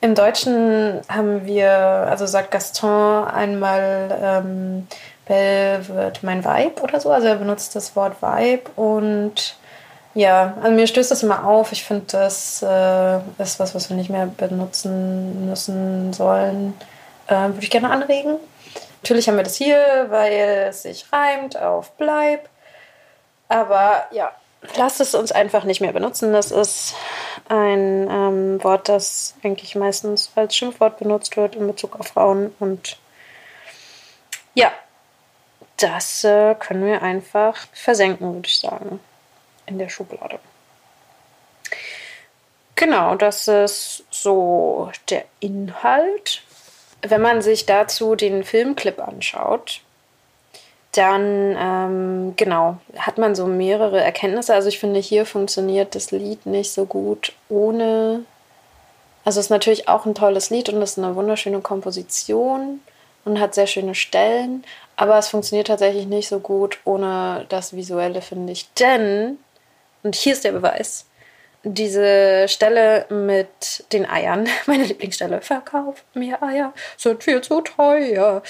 [0.00, 4.86] Im Deutschen haben wir, also sagt Gaston einmal, ähm,
[5.26, 7.10] Belle wird mein Vibe oder so.
[7.10, 9.56] Also er benutzt das Wort Vibe und
[10.14, 11.72] ja, also mir stößt das immer auf.
[11.72, 16.74] Ich finde, das äh, ist was, was wir nicht mehr benutzen müssen sollen.
[17.26, 18.36] Äh, Würde ich gerne anregen.
[19.02, 22.48] Natürlich haben wir das hier, weil es sich reimt auf Bleib.
[23.48, 24.32] Aber ja,
[24.76, 26.32] lasst es uns einfach nicht mehr benutzen.
[26.32, 26.94] Das ist
[27.48, 32.54] ein ähm, Wort, das eigentlich meistens als Schimpfwort benutzt wird in Bezug auf Frauen.
[32.58, 32.98] Und
[34.54, 34.72] ja,
[35.78, 39.00] das äh, können wir einfach versenken, würde ich sagen,
[39.66, 40.38] in der Schublade.
[42.74, 46.42] Genau, das ist so der Inhalt.
[47.02, 49.80] Wenn man sich dazu den Filmclip anschaut,
[50.98, 54.52] dann ähm, genau hat man so mehrere Erkenntnisse.
[54.52, 58.24] Also ich finde, hier funktioniert das Lied nicht so gut ohne.
[59.24, 62.80] Also es ist natürlich auch ein tolles Lied und es ist eine wunderschöne Komposition
[63.24, 64.64] und hat sehr schöne Stellen,
[64.96, 68.72] aber es funktioniert tatsächlich nicht so gut ohne das Visuelle, finde ich.
[68.74, 69.38] Denn,
[70.02, 71.04] und hier ist der Beweis,
[71.62, 78.42] diese Stelle mit den Eiern, meine Lieblingsstelle, verkauf mir Eier, sind viel zu teuer.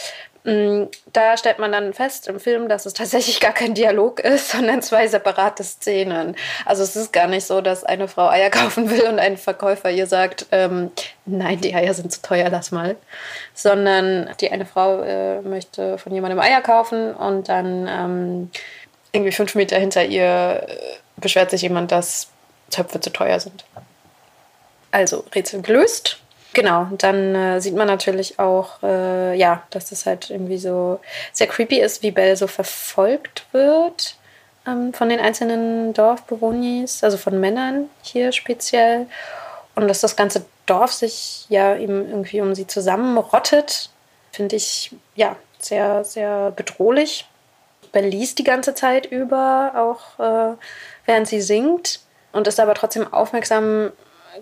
[0.48, 4.50] Mm, da stellt man dann fest im Film, dass es tatsächlich gar kein Dialog ist,
[4.52, 6.36] sondern zwei separate Szenen.
[6.64, 9.90] Also es ist gar nicht so, dass eine Frau Eier kaufen will und ein Verkäufer
[9.90, 10.90] ihr sagt, ähm,
[11.26, 12.96] nein, die Eier sind zu teuer, lass mal.
[13.52, 18.50] Sondern die eine Frau äh, möchte von jemandem Eier kaufen und dann ähm,
[19.12, 20.76] irgendwie fünf Meter hinter ihr äh,
[21.18, 22.28] beschwert sich jemand, dass
[22.70, 23.64] Töpfe zu teuer sind.
[24.92, 26.20] Also Rätsel gelöst.
[26.54, 30.98] Genau, dann äh, sieht man natürlich auch, äh, ja, dass das halt irgendwie so
[31.32, 34.16] sehr creepy ist, wie Belle so verfolgt wird
[34.66, 39.06] ähm, von den einzelnen Dorfbewohners, also von Männern hier speziell.
[39.74, 43.90] Und dass das ganze Dorf sich ja eben irgendwie um sie zusammenrottet,
[44.32, 47.26] finde ich ja sehr, sehr bedrohlich.
[47.92, 50.56] Belle liest die ganze Zeit über, auch äh,
[51.06, 52.00] während sie singt
[52.32, 53.92] und ist aber trotzdem aufmerksam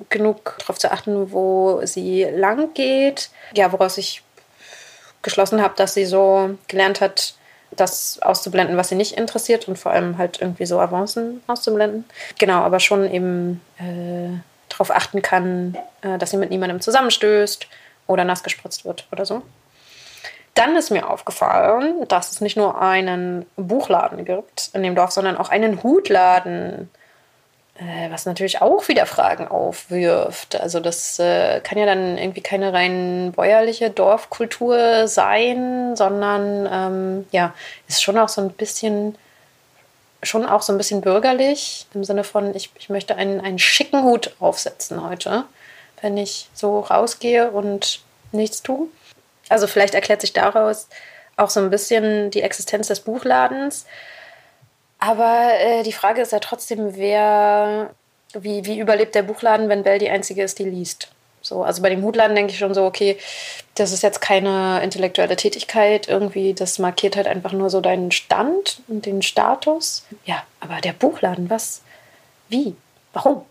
[0.08, 3.30] genug darauf zu achten, wo sie lang geht.
[3.54, 4.22] Ja, woraus ich
[5.22, 7.34] geschlossen habe, dass sie so gelernt hat,
[7.72, 12.04] das auszublenden, was sie nicht interessiert und vor allem halt irgendwie so Avancen auszublenden.
[12.38, 17.66] Genau, aber schon eben äh, darauf achten kann, äh, dass sie mit niemandem zusammenstößt
[18.06, 19.42] oder nass gespritzt wird oder so.
[20.54, 25.36] Dann ist mir aufgefallen, dass es nicht nur einen Buchladen gibt in dem Dorf, sondern
[25.36, 26.88] auch einen Hutladen.
[27.78, 30.58] Äh, was natürlich auch wieder Fragen aufwirft.
[30.58, 37.54] Also das äh, kann ja dann irgendwie keine rein bäuerliche Dorfkultur sein, sondern ähm, ja,
[37.86, 39.16] ist schon auch so ein bisschen
[40.22, 44.02] schon auch so ein bisschen bürgerlich, im Sinne von, ich, ich möchte einen, einen schicken
[44.02, 45.44] Hut aufsetzen heute,
[46.00, 48.00] wenn ich so rausgehe und
[48.32, 48.88] nichts tue.
[49.48, 50.88] Also vielleicht erklärt sich daraus
[51.36, 53.86] auch so ein bisschen die Existenz des Buchladens.
[54.98, 57.90] Aber äh, die Frage ist ja trotzdem, wer,
[58.32, 61.08] wie, wie überlebt der Buchladen, wenn Bell die Einzige ist, die liest?
[61.46, 63.16] So, also bei dem Hutladen denke ich schon so, okay,
[63.76, 68.80] das ist jetzt keine intellektuelle Tätigkeit, irgendwie, das markiert halt einfach nur so deinen Stand
[68.88, 70.04] und den Status.
[70.24, 71.82] Ja, aber der Buchladen, was?
[72.48, 72.74] Wie?
[73.12, 73.44] Warum?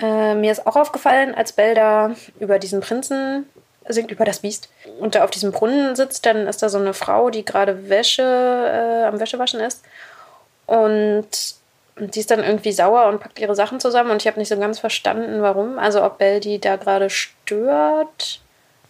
[0.00, 3.46] Äh, mir ist auch aufgefallen, als Bell da über diesen Prinzen
[3.88, 4.68] singt, über das Biest,
[5.00, 8.22] und da auf diesem Brunnen sitzt, dann ist da so eine Frau, die gerade Wäsche
[8.22, 9.82] äh, am Wäschewaschen ist.
[10.70, 11.26] Und
[11.98, 14.56] die ist dann irgendwie sauer und packt ihre Sachen zusammen und ich habe nicht so
[14.56, 15.80] ganz verstanden, warum.
[15.80, 18.40] Also ob Belle die da gerade stört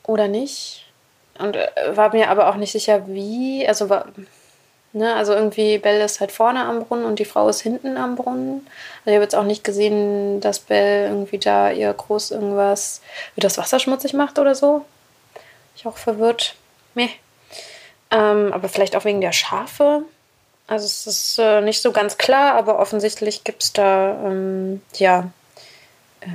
[0.07, 0.85] oder nicht.
[1.39, 3.67] Und äh, war mir aber auch nicht sicher, wie.
[3.67, 4.05] Also war.
[4.93, 8.17] Ne, also irgendwie Belle ist halt vorne am Brunnen und die Frau ist hinten am
[8.17, 8.67] Brunnen.
[9.01, 13.01] Also ich habe jetzt auch nicht gesehen, dass Belle irgendwie da ihr groß irgendwas,
[13.37, 14.85] wie das Wasser schmutzig macht oder so.
[15.77, 16.57] Ich auch verwirrt.
[16.95, 17.09] Meh.
[18.11, 20.03] Ähm, aber vielleicht auch wegen der Schafe.
[20.71, 25.29] Also es ist äh, nicht so ganz klar, aber offensichtlich gibt es da ähm, ja,
[26.21, 26.29] äh,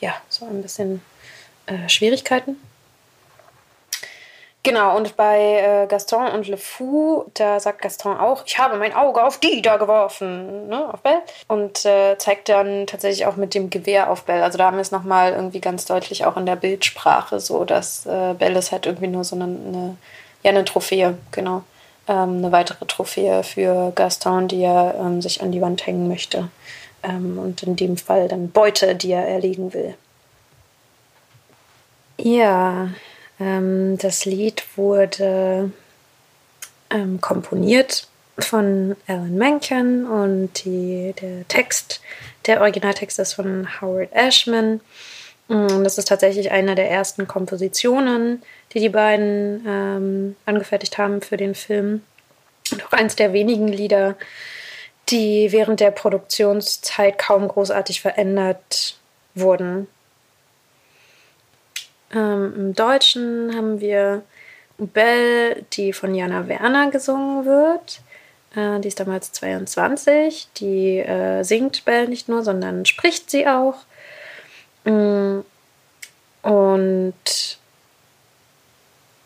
[0.00, 1.02] ja so ein bisschen
[1.66, 2.60] äh, Schwierigkeiten.
[4.64, 8.92] Genau, und bei äh, Gaston und Le Fou, da sagt Gaston auch, ich habe mein
[8.92, 11.22] Auge auf die da geworfen, ne, auf Belle.
[11.46, 14.42] Und äh, zeigt dann tatsächlich auch mit dem Gewehr auf Belle.
[14.42, 18.04] Also da haben wir es nochmal irgendwie ganz deutlich auch in der Bildsprache so, dass
[18.04, 19.96] äh, Belle ist halt irgendwie nur so eine, eine
[20.42, 21.62] ja, eine Trophäe, genau
[22.08, 26.48] ähm, eine weitere Trophäe für Gaston, die er ähm, sich an die Wand hängen möchte.
[27.02, 29.94] Ähm, und in dem Fall dann Beute, die er erlegen will.
[32.18, 32.88] Ja,
[33.38, 35.70] ähm, das Lied wurde
[36.90, 42.00] ähm, komponiert von Alan Menken und die, der Text,
[42.46, 44.80] der Originaltext ist von Howard Ashman.
[45.48, 51.36] Mm, das ist tatsächlich eine der ersten Kompositionen, die die beiden ähm, angefertigt haben für
[51.36, 52.02] den Film.
[52.72, 54.16] Und auch eins der wenigen Lieder,
[55.08, 58.98] die während der Produktionszeit kaum großartig verändert
[59.34, 59.86] wurden.
[62.12, 64.22] Ähm, Im Deutschen haben wir
[64.78, 68.00] Belle, die von Jana Werner gesungen wird.
[68.56, 70.48] Äh, die ist damals 22.
[70.56, 73.76] Die äh, singt Belle nicht nur, sondern spricht sie auch.
[74.86, 75.40] Mm,
[76.42, 77.58] und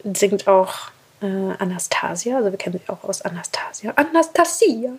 [0.03, 0.75] singt auch
[1.21, 1.27] äh,
[1.59, 3.93] Anastasia, also wir kennen sie auch aus Anastasia.
[3.97, 4.93] Anastasia!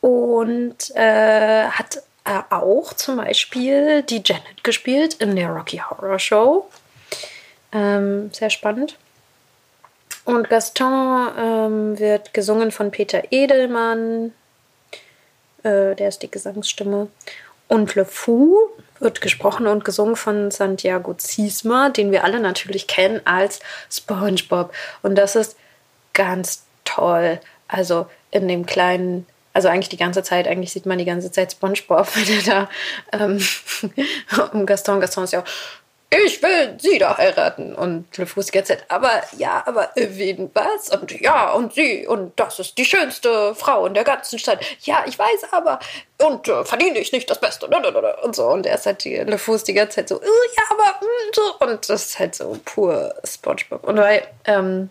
[0.00, 6.68] Und äh, hat äh, auch zum Beispiel die Janet gespielt in der Rocky Horror Show.
[7.72, 8.96] Ähm, sehr spannend.
[10.24, 14.34] Und Gaston ähm, wird gesungen von Peter Edelmann.
[15.62, 17.08] Äh, der ist die Gesangsstimme.
[17.66, 18.56] Und Le Fou
[19.00, 24.72] wird gesprochen und gesungen von Santiago Ziesma, den wir alle natürlich kennen als SpongeBob.
[25.02, 25.56] Und das ist
[26.12, 27.40] ganz toll.
[27.68, 31.52] Also in dem kleinen, also eigentlich die ganze Zeit, eigentlich sieht man die ganze Zeit
[31.52, 32.68] SpongeBob, wenn er
[33.12, 33.40] da ähm,
[34.52, 35.48] um Gaston, Gaston ist ja auch
[36.10, 37.74] ich will sie da heiraten.
[37.74, 40.88] Und LeFou die ganze Zeit, aber ja, aber wen was?
[40.88, 44.60] Und ja, und sie, und das ist die schönste Frau in der ganzen Stadt.
[44.80, 45.80] Ja, ich weiß, aber,
[46.18, 47.66] und äh, verdiene ich nicht das Beste.
[47.66, 48.46] Und so.
[48.46, 51.66] Und er ist halt, die, LeFou die ganze Zeit so, äh, ja, aber, mm, so.
[51.66, 53.84] Und das ist halt so pur Spongebob.
[53.84, 54.88] Und weil, ähm,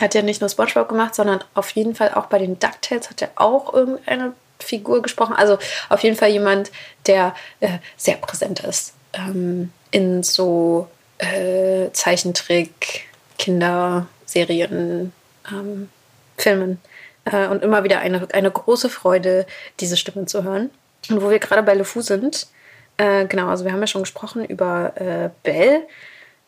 [0.00, 3.22] hat er nicht nur Spongebob gemacht, sondern auf jeden Fall auch bei den DuckTales hat
[3.22, 5.36] er auch irgendeine Figur gesprochen.
[5.36, 6.72] Also auf jeden Fall jemand,
[7.06, 8.94] der äh, sehr präsent ist.
[9.16, 13.06] Ähm, in so äh, Zeichentrick,
[13.38, 15.12] Kinderserien,
[15.50, 15.88] ähm,
[16.36, 16.80] Filmen.
[17.24, 19.46] Äh, und immer wieder eine, eine große Freude,
[19.80, 20.70] diese Stimme zu hören.
[21.10, 22.48] Und wo wir gerade bei LeFou sind,
[22.96, 25.86] äh, genau, also wir haben ja schon gesprochen über äh, Belle,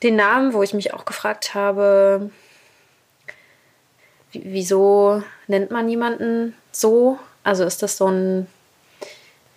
[0.02, 2.31] den Namen, wo ich mich auch gefragt habe,
[4.33, 7.18] wieso nennt man jemanden so?
[7.42, 8.46] Also ist das so ein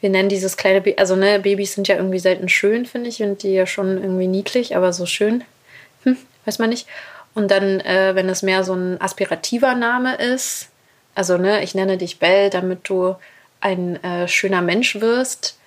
[0.01, 3.21] wir nennen dieses kleine Baby, also ne, Babys sind ja irgendwie selten schön, finde ich,
[3.21, 5.43] und die ja schon irgendwie niedlich, aber so schön,
[6.03, 6.87] hm, weiß man nicht.
[7.35, 10.69] Und dann, äh, wenn es mehr so ein aspirativer Name ist,
[11.15, 13.15] also ne, ich nenne dich Bell, damit du
[13.61, 15.57] ein äh, schöner Mensch wirst,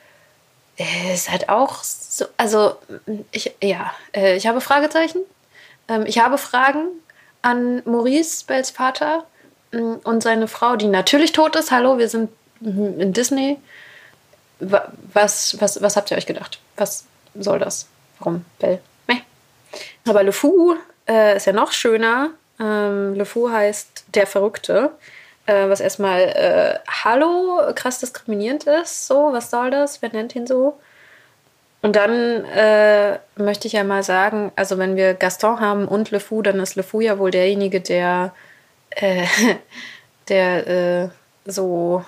[0.79, 2.77] äh, ist halt auch so, also
[3.31, 5.21] ich, ja, äh, ich habe Fragezeichen.
[5.89, 6.87] Ähm, ich habe Fragen
[7.43, 9.27] an Maurice, Bells Vater,
[9.73, 11.71] mm, und seine Frau, die natürlich tot ist.
[11.71, 13.59] Hallo, wir sind in Disney.
[15.13, 16.61] Was, was, was habt ihr euch gedacht?
[16.77, 17.89] Was soll das?
[18.19, 18.81] Warum, Bell?
[19.09, 19.21] Meh.
[20.07, 20.77] Aber Le Fou
[21.09, 22.31] äh, ist ja noch schöner.
[22.61, 24.91] Ähm, Le Fou heißt der Verrückte.
[25.47, 29.07] Äh, was erstmal äh, Hallo krass diskriminierend ist.
[29.07, 30.01] So, was soll das?
[30.01, 30.79] Wer nennt ihn so?
[31.83, 36.21] Und dann äh, möchte ich ja mal sagen, also wenn wir Gaston haben und Le
[36.21, 38.33] Fou, dann ist Le Fou ja wohl derjenige, der,
[38.91, 39.27] äh,
[40.29, 41.09] der äh,
[41.45, 42.05] so,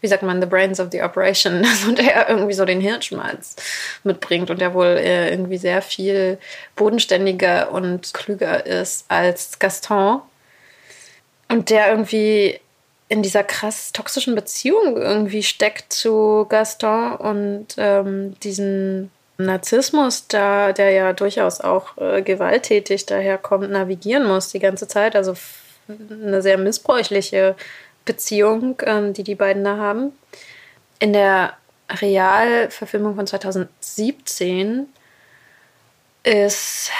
[0.00, 3.56] wie sagt man, the brains of the operation, also der irgendwie so den Hirnschmalz
[4.04, 6.38] mitbringt und der wohl äh, irgendwie sehr viel
[6.76, 10.22] bodenständiger und klüger ist als Gaston.
[11.48, 12.60] Und der irgendwie
[13.08, 20.90] in dieser krass toxischen Beziehung irgendwie steckt zu Gaston und ähm, diesen Narzissmus, da, der
[20.90, 25.16] ja durchaus auch äh, gewalttätig daherkommt, navigieren muss die ganze Zeit.
[25.16, 25.34] Also
[25.88, 27.56] eine sehr missbräuchliche
[28.10, 30.12] Beziehung, ähm, die die beiden da haben.
[30.98, 31.52] In der
[31.88, 34.88] Realverfilmung von 2017
[36.24, 36.90] ist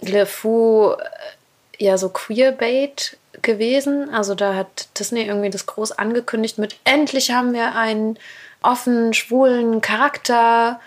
[0.00, 4.14] Le Fou äh, ja so Queerbait gewesen.
[4.14, 8.16] Also da hat Disney irgendwie das groß angekündigt mit endlich haben wir einen
[8.62, 10.78] offen schwulen Charakter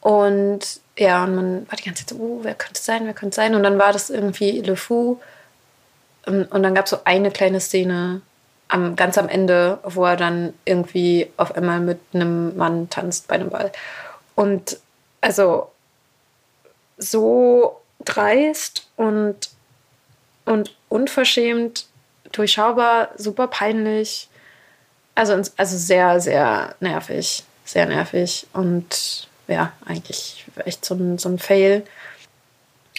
[0.00, 3.12] und ja, und man war die ganze Zeit so, uh, wer könnte es sein, wer
[3.12, 3.54] könnte es sein?
[3.54, 5.20] Und dann war das irgendwie Le Fou.
[6.26, 8.22] Ähm, und dann gab es so eine kleine Szene
[8.68, 13.36] am, ganz am Ende, wo er dann irgendwie auf einmal mit einem Mann tanzt bei
[13.36, 13.72] einem Ball.
[14.34, 14.78] Und
[15.20, 15.70] also
[16.98, 19.50] so dreist und,
[20.44, 21.86] und unverschämt
[22.32, 24.28] durchschaubar, super peinlich.
[25.14, 27.44] Also, also sehr, sehr nervig.
[27.64, 28.46] Sehr nervig.
[28.52, 31.84] Und ja, eigentlich echt so ein, so ein Fail.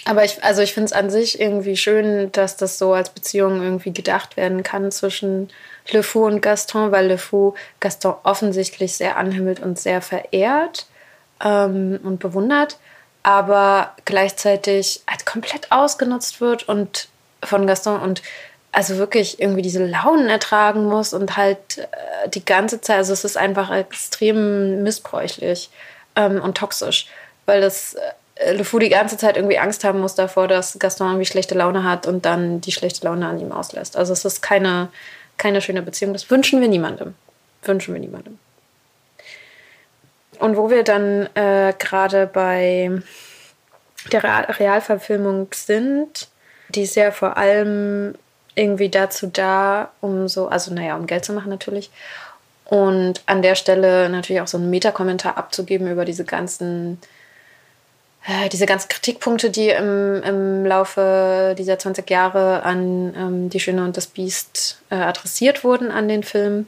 [0.10, 3.62] Aber ich, also ich finde es an sich irgendwie schön, dass das so als Beziehung
[3.62, 5.52] irgendwie gedacht werden kann zwischen
[5.92, 10.88] Le Fou und Gaston, weil Le Fou Gaston offensichtlich sehr anhimmelt und sehr verehrt
[11.46, 12.80] ähm, und bewundert,
[13.22, 17.08] aber gleichzeitig halt komplett ausgenutzt wird und
[17.44, 18.24] von Gaston und
[18.72, 23.26] also wirklich irgendwie diese Launen ertragen muss und halt äh, die ganze Zeit, also es
[23.26, 25.70] ist einfach extrem missbräuchlich
[26.16, 27.06] ähm, und toxisch,
[27.46, 27.96] weil das
[28.40, 31.56] äh, Le Fou die ganze Zeit irgendwie Angst haben muss davor, dass Gaston irgendwie schlechte
[31.56, 33.96] Laune hat und dann die schlechte Laune an ihm auslässt.
[33.96, 34.90] Also es ist keine,
[35.38, 36.14] keine schöne Beziehung.
[36.14, 37.16] Das wünschen wir niemandem.
[37.64, 38.40] Wünschen wir niemandem.
[40.40, 43.02] Und wo wir dann äh, gerade bei
[44.12, 44.24] der
[44.58, 46.30] Realverfilmung sind,
[46.70, 48.16] die ist ja vor allem
[48.56, 51.92] irgendwie dazu da, um so, also naja, um Geld zu machen natürlich.
[52.66, 57.00] Und an der Stelle natürlich auch so einen Metakommentar abzugeben über diese ganzen,
[58.26, 63.84] äh, diese ganzen Kritikpunkte, die im, im Laufe dieser 20 Jahre an ähm, Die Schöne
[63.84, 66.68] und das Biest äh, adressiert wurden an den Film.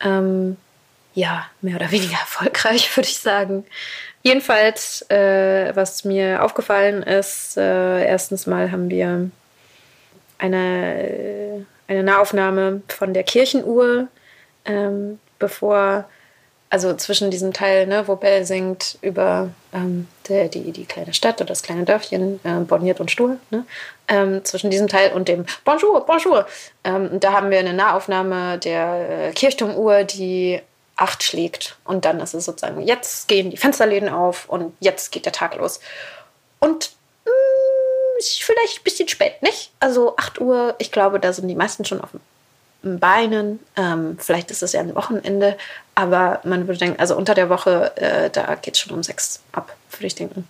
[0.00, 0.56] Ähm,
[1.14, 3.64] ja, mehr oder weniger erfolgreich, würde ich sagen.
[4.22, 9.30] Jedenfalls, äh, was mir aufgefallen ist, äh, erstens mal haben wir
[10.38, 14.08] eine, eine Nahaufnahme von der Kirchenuhr,
[14.64, 16.08] ähm, bevor,
[16.70, 21.40] also zwischen diesem Teil, ne, wo Bell singt über ähm, der, die, die kleine Stadt
[21.40, 23.64] oder das kleine Dörfchen, äh, borniert und stur, ne,
[24.08, 26.46] ähm, zwischen diesem Teil und dem Bonjour, Bonjour.
[26.84, 30.60] Ähm, da haben wir eine Nahaufnahme der äh, Kirchturmuhr, die
[30.96, 31.76] acht schlägt.
[31.84, 35.56] Und dann ist es sozusagen, jetzt gehen die Fensterläden auf und jetzt geht der Tag
[35.56, 35.80] los.
[36.60, 36.90] Und
[38.18, 39.70] ist vielleicht ein bisschen spät, nicht?
[39.80, 42.20] Also 8 Uhr, ich glaube, da sind die meisten schon auf den
[42.82, 43.60] Beinen.
[43.76, 45.56] Ähm, vielleicht ist es ja ein Wochenende,
[45.94, 49.40] aber man würde denken, also unter der Woche, äh, da geht es schon um 6
[49.52, 50.46] ab, würde ich denken.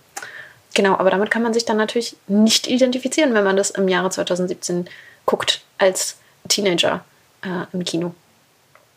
[0.75, 4.09] Genau, aber damit kann man sich dann natürlich nicht identifizieren, wenn man das im Jahre
[4.09, 4.87] 2017
[5.25, 7.03] guckt, als Teenager
[7.41, 8.13] äh, im Kino.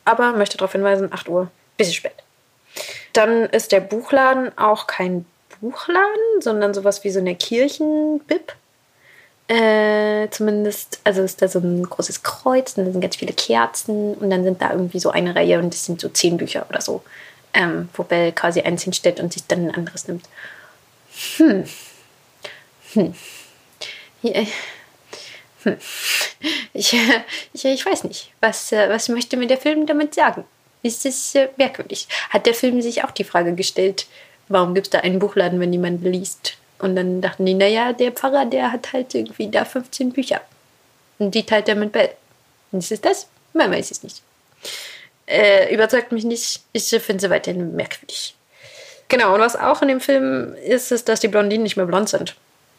[0.05, 2.15] Aber möchte darauf hinweisen, 8 Uhr, bisschen spät.
[3.13, 5.25] Dann ist der Buchladen auch kein
[5.61, 8.53] Buchladen, sondern sowas wie so eine Kirchenbib.
[9.49, 14.15] Äh, zumindest, also ist da so ein großes Kreuz und da sind ganz viele Kerzen
[14.15, 16.81] und dann sind da irgendwie so eine Reihe und das sind so zehn Bücher oder
[16.81, 17.03] so,
[17.53, 20.25] ähm, wo Bell quasi eins hinstellt und sich dann ein anderes nimmt.
[21.37, 21.65] Hm.
[22.95, 23.15] Hm.
[24.23, 24.43] Ja.
[25.65, 25.77] Hm.
[26.73, 26.97] Ich,
[27.53, 30.45] ich, ich weiß nicht, was, was möchte mir der Film damit sagen?
[30.83, 32.09] Ist es äh, merkwürdig?
[32.31, 34.07] Hat der Film sich auch die Frage gestellt,
[34.49, 36.57] warum gibt es da einen Buchladen, wenn niemand liest?
[36.83, 40.41] Und dann dachten die, naja, der Pfarrer, der hat halt irgendwie da 15 Bücher.
[41.19, 42.11] Und die teilt er mit Bell.
[42.73, 43.29] Und ist es das?
[43.53, 44.21] Man weiß es nicht.
[45.27, 46.61] Äh, überzeugt mich nicht.
[46.73, 48.35] Ich finde sie weiterhin merkwürdig.
[49.09, 52.09] Genau, und was auch in dem Film ist, ist, dass die Blondinen nicht mehr blond
[52.09, 52.35] sind.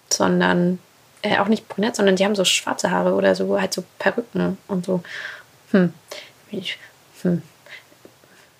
[0.09, 0.79] sondern
[1.21, 4.57] äh, auch nicht brünett, sondern die haben so schwarze Haare oder so, halt so Perücken
[4.67, 5.01] und so.
[5.71, 5.93] Hm.
[7.21, 7.41] hm.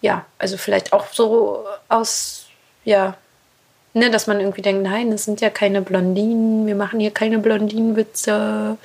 [0.01, 2.45] Ja, also vielleicht auch so aus,
[2.85, 3.17] ja,
[3.93, 7.39] ne, dass man irgendwie denkt, nein, es sind ja keine Blondinen, wir machen hier keine
[7.39, 8.77] Blondinenwitze.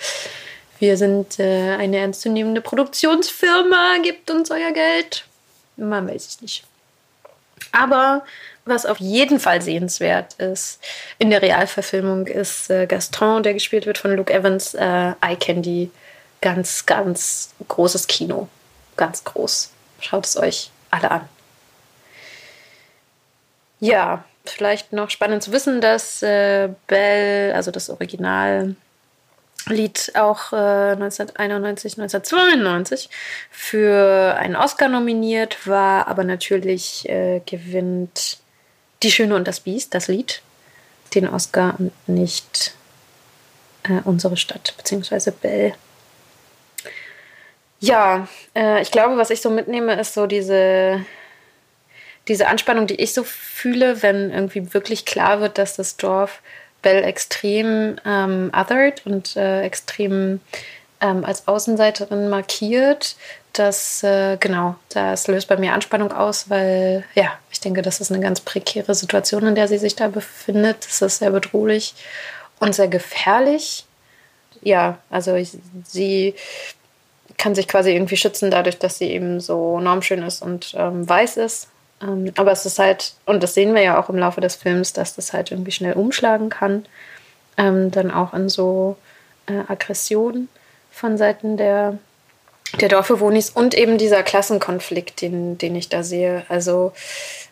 [0.79, 5.25] Wir sind äh, eine ernstzunehmende Produktionsfirma, gebt uns euer Geld.
[5.77, 6.65] Man weiß es nicht.
[7.73, 8.25] Aber
[8.65, 10.81] was auf jeden Fall sehenswert ist
[11.19, 15.91] in der Realverfilmung, ist äh, Gaston, der gespielt wird von Luke Evans, äh, Eye Candy.
[16.41, 18.49] Ganz, ganz großes Kino.
[18.97, 19.71] Ganz groß.
[20.01, 21.29] Schaut es euch alle an.
[23.81, 28.75] Ja, vielleicht noch spannend zu wissen, dass äh, Belle, also das Original,
[29.67, 33.11] Lied auch äh, 1991, 1992
[33.51, 38.39] für einen Oscar nominiert war, aber natürlich äh, gewinnt
[39.03, 40.43] Die Schöne und das Biest, das Lied,
[41.15, 42.75] den Oscar und nicht
[43.85, 45.75] äh, unsere Stadt, beziehungsweise Bell.
[47.81, 48.27] Ja,
[48.57, 51.05] äh, ich glaube, was ich so mitnehme, ist so diese,
[52.29, 56.41] diese Anspannung, die ich so fühle, wenn irgendwie wirklich klar wird, dass das Dorf
[56.83, 60.41] Belle extrem ähm, othered und äh, extrem
[61.01, 63.17] ähm, als Außenseiterin markiert.
[63.53, 68.13] Das, äh, genau, das löst bei mir Anspannung aus, weil, ja, ich denke, das ist
[68.13, 70.85] eine ganz prekäre Situation, in der sie sich da befindet.
[70.87, 71.95] Das ist sehr bedrohlich
[72.61, 73.85] und sehr gefährlich.
[74.63, 76.35] Ja, also ich, sie
[77.37, 81.39] kann sich quasi irgendwie schützen dadurch, dass sie eben so normschön ist und ähm, weiß
[81.39, 81.69] ist
[82.01, 85.17] aber es ist halt, und das sehen wir ja auch im Laufe des Films, dass
[85.17, 86.87] das halt irgendwie schnell umschlagen kann.
[87.57, 88.97] Ähm, dann auch in so
[89.47, 90.49] äh, Aggressionen
[90.93, 91.99] von Seiten der,
[92.81, 96.45] der Dorfbewohnis und eben dieser Klassenkonflikt, den, den ich da sehe.
[96.49, 96.93] Also,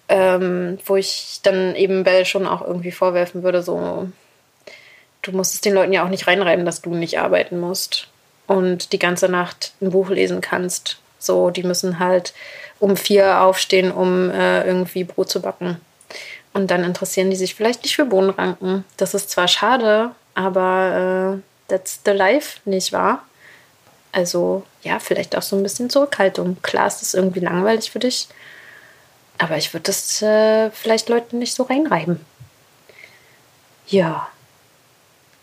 [0.09, 4.09] ähm, wo ich dann eben Bell schon auch irgendwie vorwerfen würde, so,
[5.23, 8.09] du musst es den Leuten ja auch nicht reinreiben, dass du nicht arbeiten musst
[8.47, 10.99] und die ganze Nacht ein Buch lesen kannst.
[11.27, 12.33] So, die müssen halt
[12.79, 15.81] um vier aufstehen, um äh, irgendwie Brot zu backen.
[16.53, 18.85] Und dann interessieren die sich vielleicht nicht für Bohnenranken.
[18.97, 23.23] Das ist zwar schade, aber äh, that's the life, nicht wahr?
[24.13, 26.57] Also ja, vielleicht auch so ein bisschen Zurückhaltung.
[26.63, 28.29] Klar ist das irgendwie langweilig für dich,
[29.37, 32.25] aber ich würde das äh, vielleicht Leuten nicht so reinreiben.
[33.89, 34.29] Ja,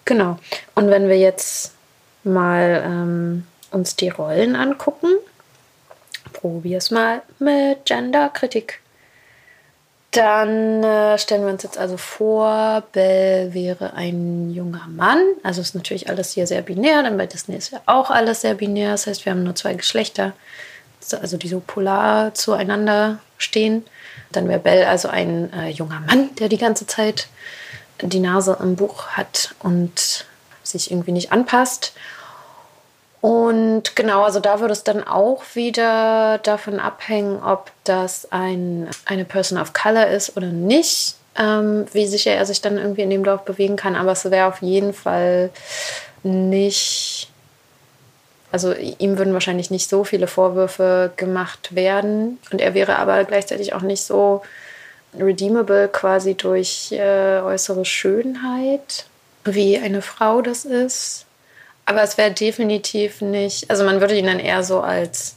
[0.06, 0.40] genau.
[0.74, 1.74] Und wenn wir jetzt
[2.24, 5.10] mal ähm, uns die Rollen angucken,
[6.44, 8.82] probier's mal mit Genderkritik.
[10.12, 15.20] Dann äh, stellen wir uns jetzt also vor, Bell wäre ein junger Mann.
[15.42, 18.56] Also ist natürlich alles hier sehr binär, denn bei Disney ist ja auch alles sehr
[18.56, 18.92] binär.
[18.92, 20.34] Das heißt, wir haben nur zwei Geschlechter,
[21.20, 23.86] also die so polar zueinander stehen.
[24.34, 27.28] Dann wäre Bell also ein äh, junger Mann, der die ganze Zeit
[28.02, 30.26] die Nase im Buch hat und
[30.62, 31.94] sich irgendwie nicht anpasst.
[33.24, 39.24] Und genau, also da würde es dann auch wieder davon abhängen, ob das ein, eine
[39.24, 43.24] Person of Color ist oder nicht, ähm, wie sicher er sich dann irgendwie in dem
[43.24, 43.96] Dorf bewegen kann.
[43.96, 45.52] Aber es wäre auf jeden Fall
[46.24, 47.30] nicht,
[48.52, 52.40] also ihm würden wahrscheinlich nicht so viele Vorwürfe gemacht werden.
[52.52, 54.42] Und er wäre aber gleichzeitig auch nicht so
[55.18, 59.06] redeemable quasi durch äh, äußere Schönheit,
[59.46, 61.26] wie eine Frau das ist.
[61.86, 65.36] Aber es wäre definitiv nicht, also man würde ihn dann eher so als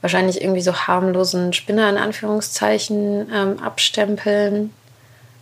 [0.00, 4.74] wahrscheinlich irgendwie so harmlosen Spinner in Anführungszeichen ähm, abstempeln,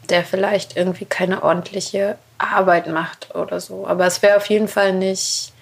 [0.08, 3.86] der vielleicht irgendwie keine ordentliche Arbeit macht oder so.
[3.86, 5.52] Aber es wäre auf jeden Fall nicht,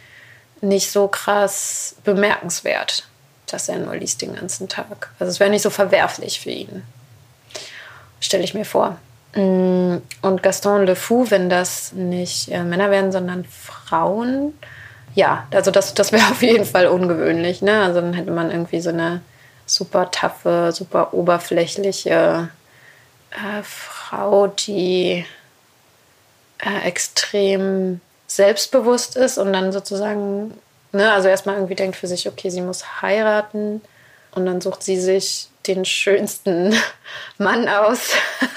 [0.61, 3.05] nicht so krass bemerkenswert,
[3.47, 5.11] dass er nur liest den ganzen Tag.
[5.19, 6.83] Also es wäre nicht so verwerflich für ihn.
[8.21, 8.99] Stelle ich mir vor.
[9.35, 14.55] Mm, und Gaston Le Fou, wenn das nicht äh, Männer werden, sondern Frauen,
[15.15, 17.63] ja, also das, das wäre auf jeden Fall ungewöhnlich.
[17.63, 17.83] Ne?
[17.83, 19.21] Also dann hätte man irgendwie so eine
[19.67, 22.49] super taffe, super oberflächliche
[23.31, 25.25] äh, Frau, die
[26.59, 30.55] äh, extrem selbstbewusst ist und dann sozusagen,
[30.93, 33.81] ne, also erstmal irgendwie denkt für sich, okay, sie muss heiraten
[34.33, 36.75] und dann sucht sie sich den schönsten
[37.39, 38.13] Mann aus.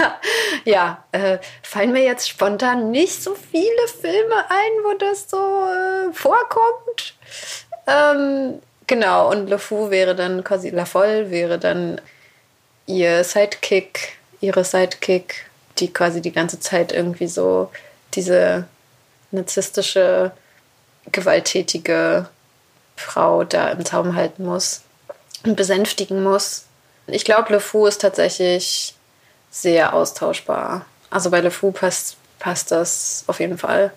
[0.65, 6.13] ja, äh, fallen mir jetzt spontan nicht so viele Filme ein, wo das so äh,
[6.13, 7.15] vorkommt.
[7.87, 11.99] Ähm, genau, und Le Fou wäre dann quasi, La Folle wäre dann
[12.85, 17.71] ihr Sidekick, ihre Sidekick, die quasi die ganze Zeit irgendwie so
[18.13, 18.65] diese
[19.31, 20.31] narzisstische,
[21.11, 22.27] gewalttätige
[22.95, 24.81] Frau da im Zaum halten muss
[25.43, 26.65] und besänftigen muss.
[27.11, 28.95] Ich glaube, Le Fou ist tatsächlich
[29.49, 30.85] sehr austauschbar.
[31.09, 33.91] Also bei Le Fou passt passt das auf jeden Fall.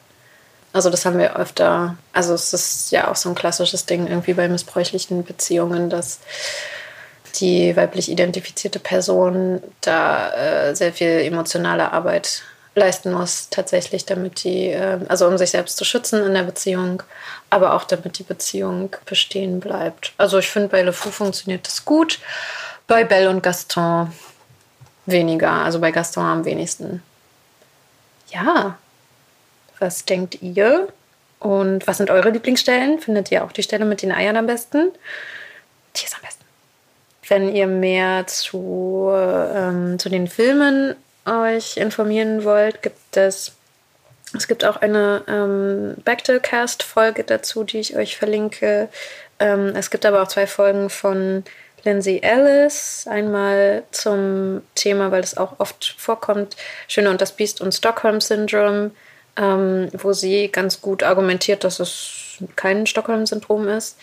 [0.73, 1.97] Also das haben wir öfter.
[2.12, 6.21] Also es ist ja auch so ein klassisches Ding irgendwie bei missbräuchlichen Beziehungen, dass
[7.41, 12.43] die weiblich identifizierte Person da äh, sehr viel emotionale Arbeit
[12.77, 17.03] leisten muss, tatsächlich, damit die, äh, also um sich selbst zu schützen in der Beziehung,
[17.51, 20.12] aber auch damit die Beziehung bestehen bleibt.
[20.19, 22.19] Also ich finde, bei Le Fou funktioniert das gut,
[22.87, 24.12] bei Belle und Gaston
[25.07, 27.03] weniger, also bei Gaston am wenigsten.
[28.30, 28.78] Ja,
[29.78, 30.89] was denkt ihr?
[31.39, 32.99] Und was sind eure Lieblingsstellen?
[33.01, 34.93] Findet ihr auch die Stelle mit den Eiern am besten?
[35.97, 36.45] Die ist am besten.
[37.28, 43.53] Wenn ihr mehr zu, ähm, zu den Filmen euch informieren wollt, gibt es
[44.37, 48.89] es gibt auch eine ähm, Bechtelcast-Folge dazu, die ich euch verlinke.
[49.39, 51.45] Ähm, es gibt aber auch zwei Folgen von
[51.85, 53.07] Lindsay Ellis.
[53.09, 56.57] Einmal zum Thema, weil es auch oft vorkommt,
[56.89, 58.91] Schöne und das Biest und Stockholm-Syndrom,
[59.37, 63.97] ähm, wo sie ganz gut argumentiert, dass es kein Stockholm-Syndrom ist.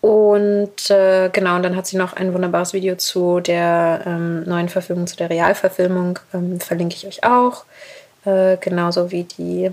[0.00, 4.68] Und äh, genau, und dann hat sie noch ein wunderbares Video zu der ähm, neuen
[4.68, 6.18] Verfilmung, zu der Realverfilmung.
[6.34, 7.64] Ähm, verlinke ich euch auch.
[8.24, 9.70] Äh, genauso wie die,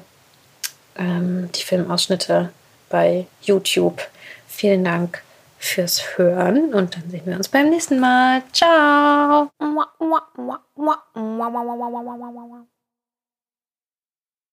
[0.97, 2.49] ähm, die Filmausschnitte
[2.89, 4.01] bei YouTube.
[4.47, 5.21] Vielen Dank
[5.63, 8.43] fürs Hören und dann sehen wir uns beim nächsten Mal.
[8.51, 9.49] Ciao!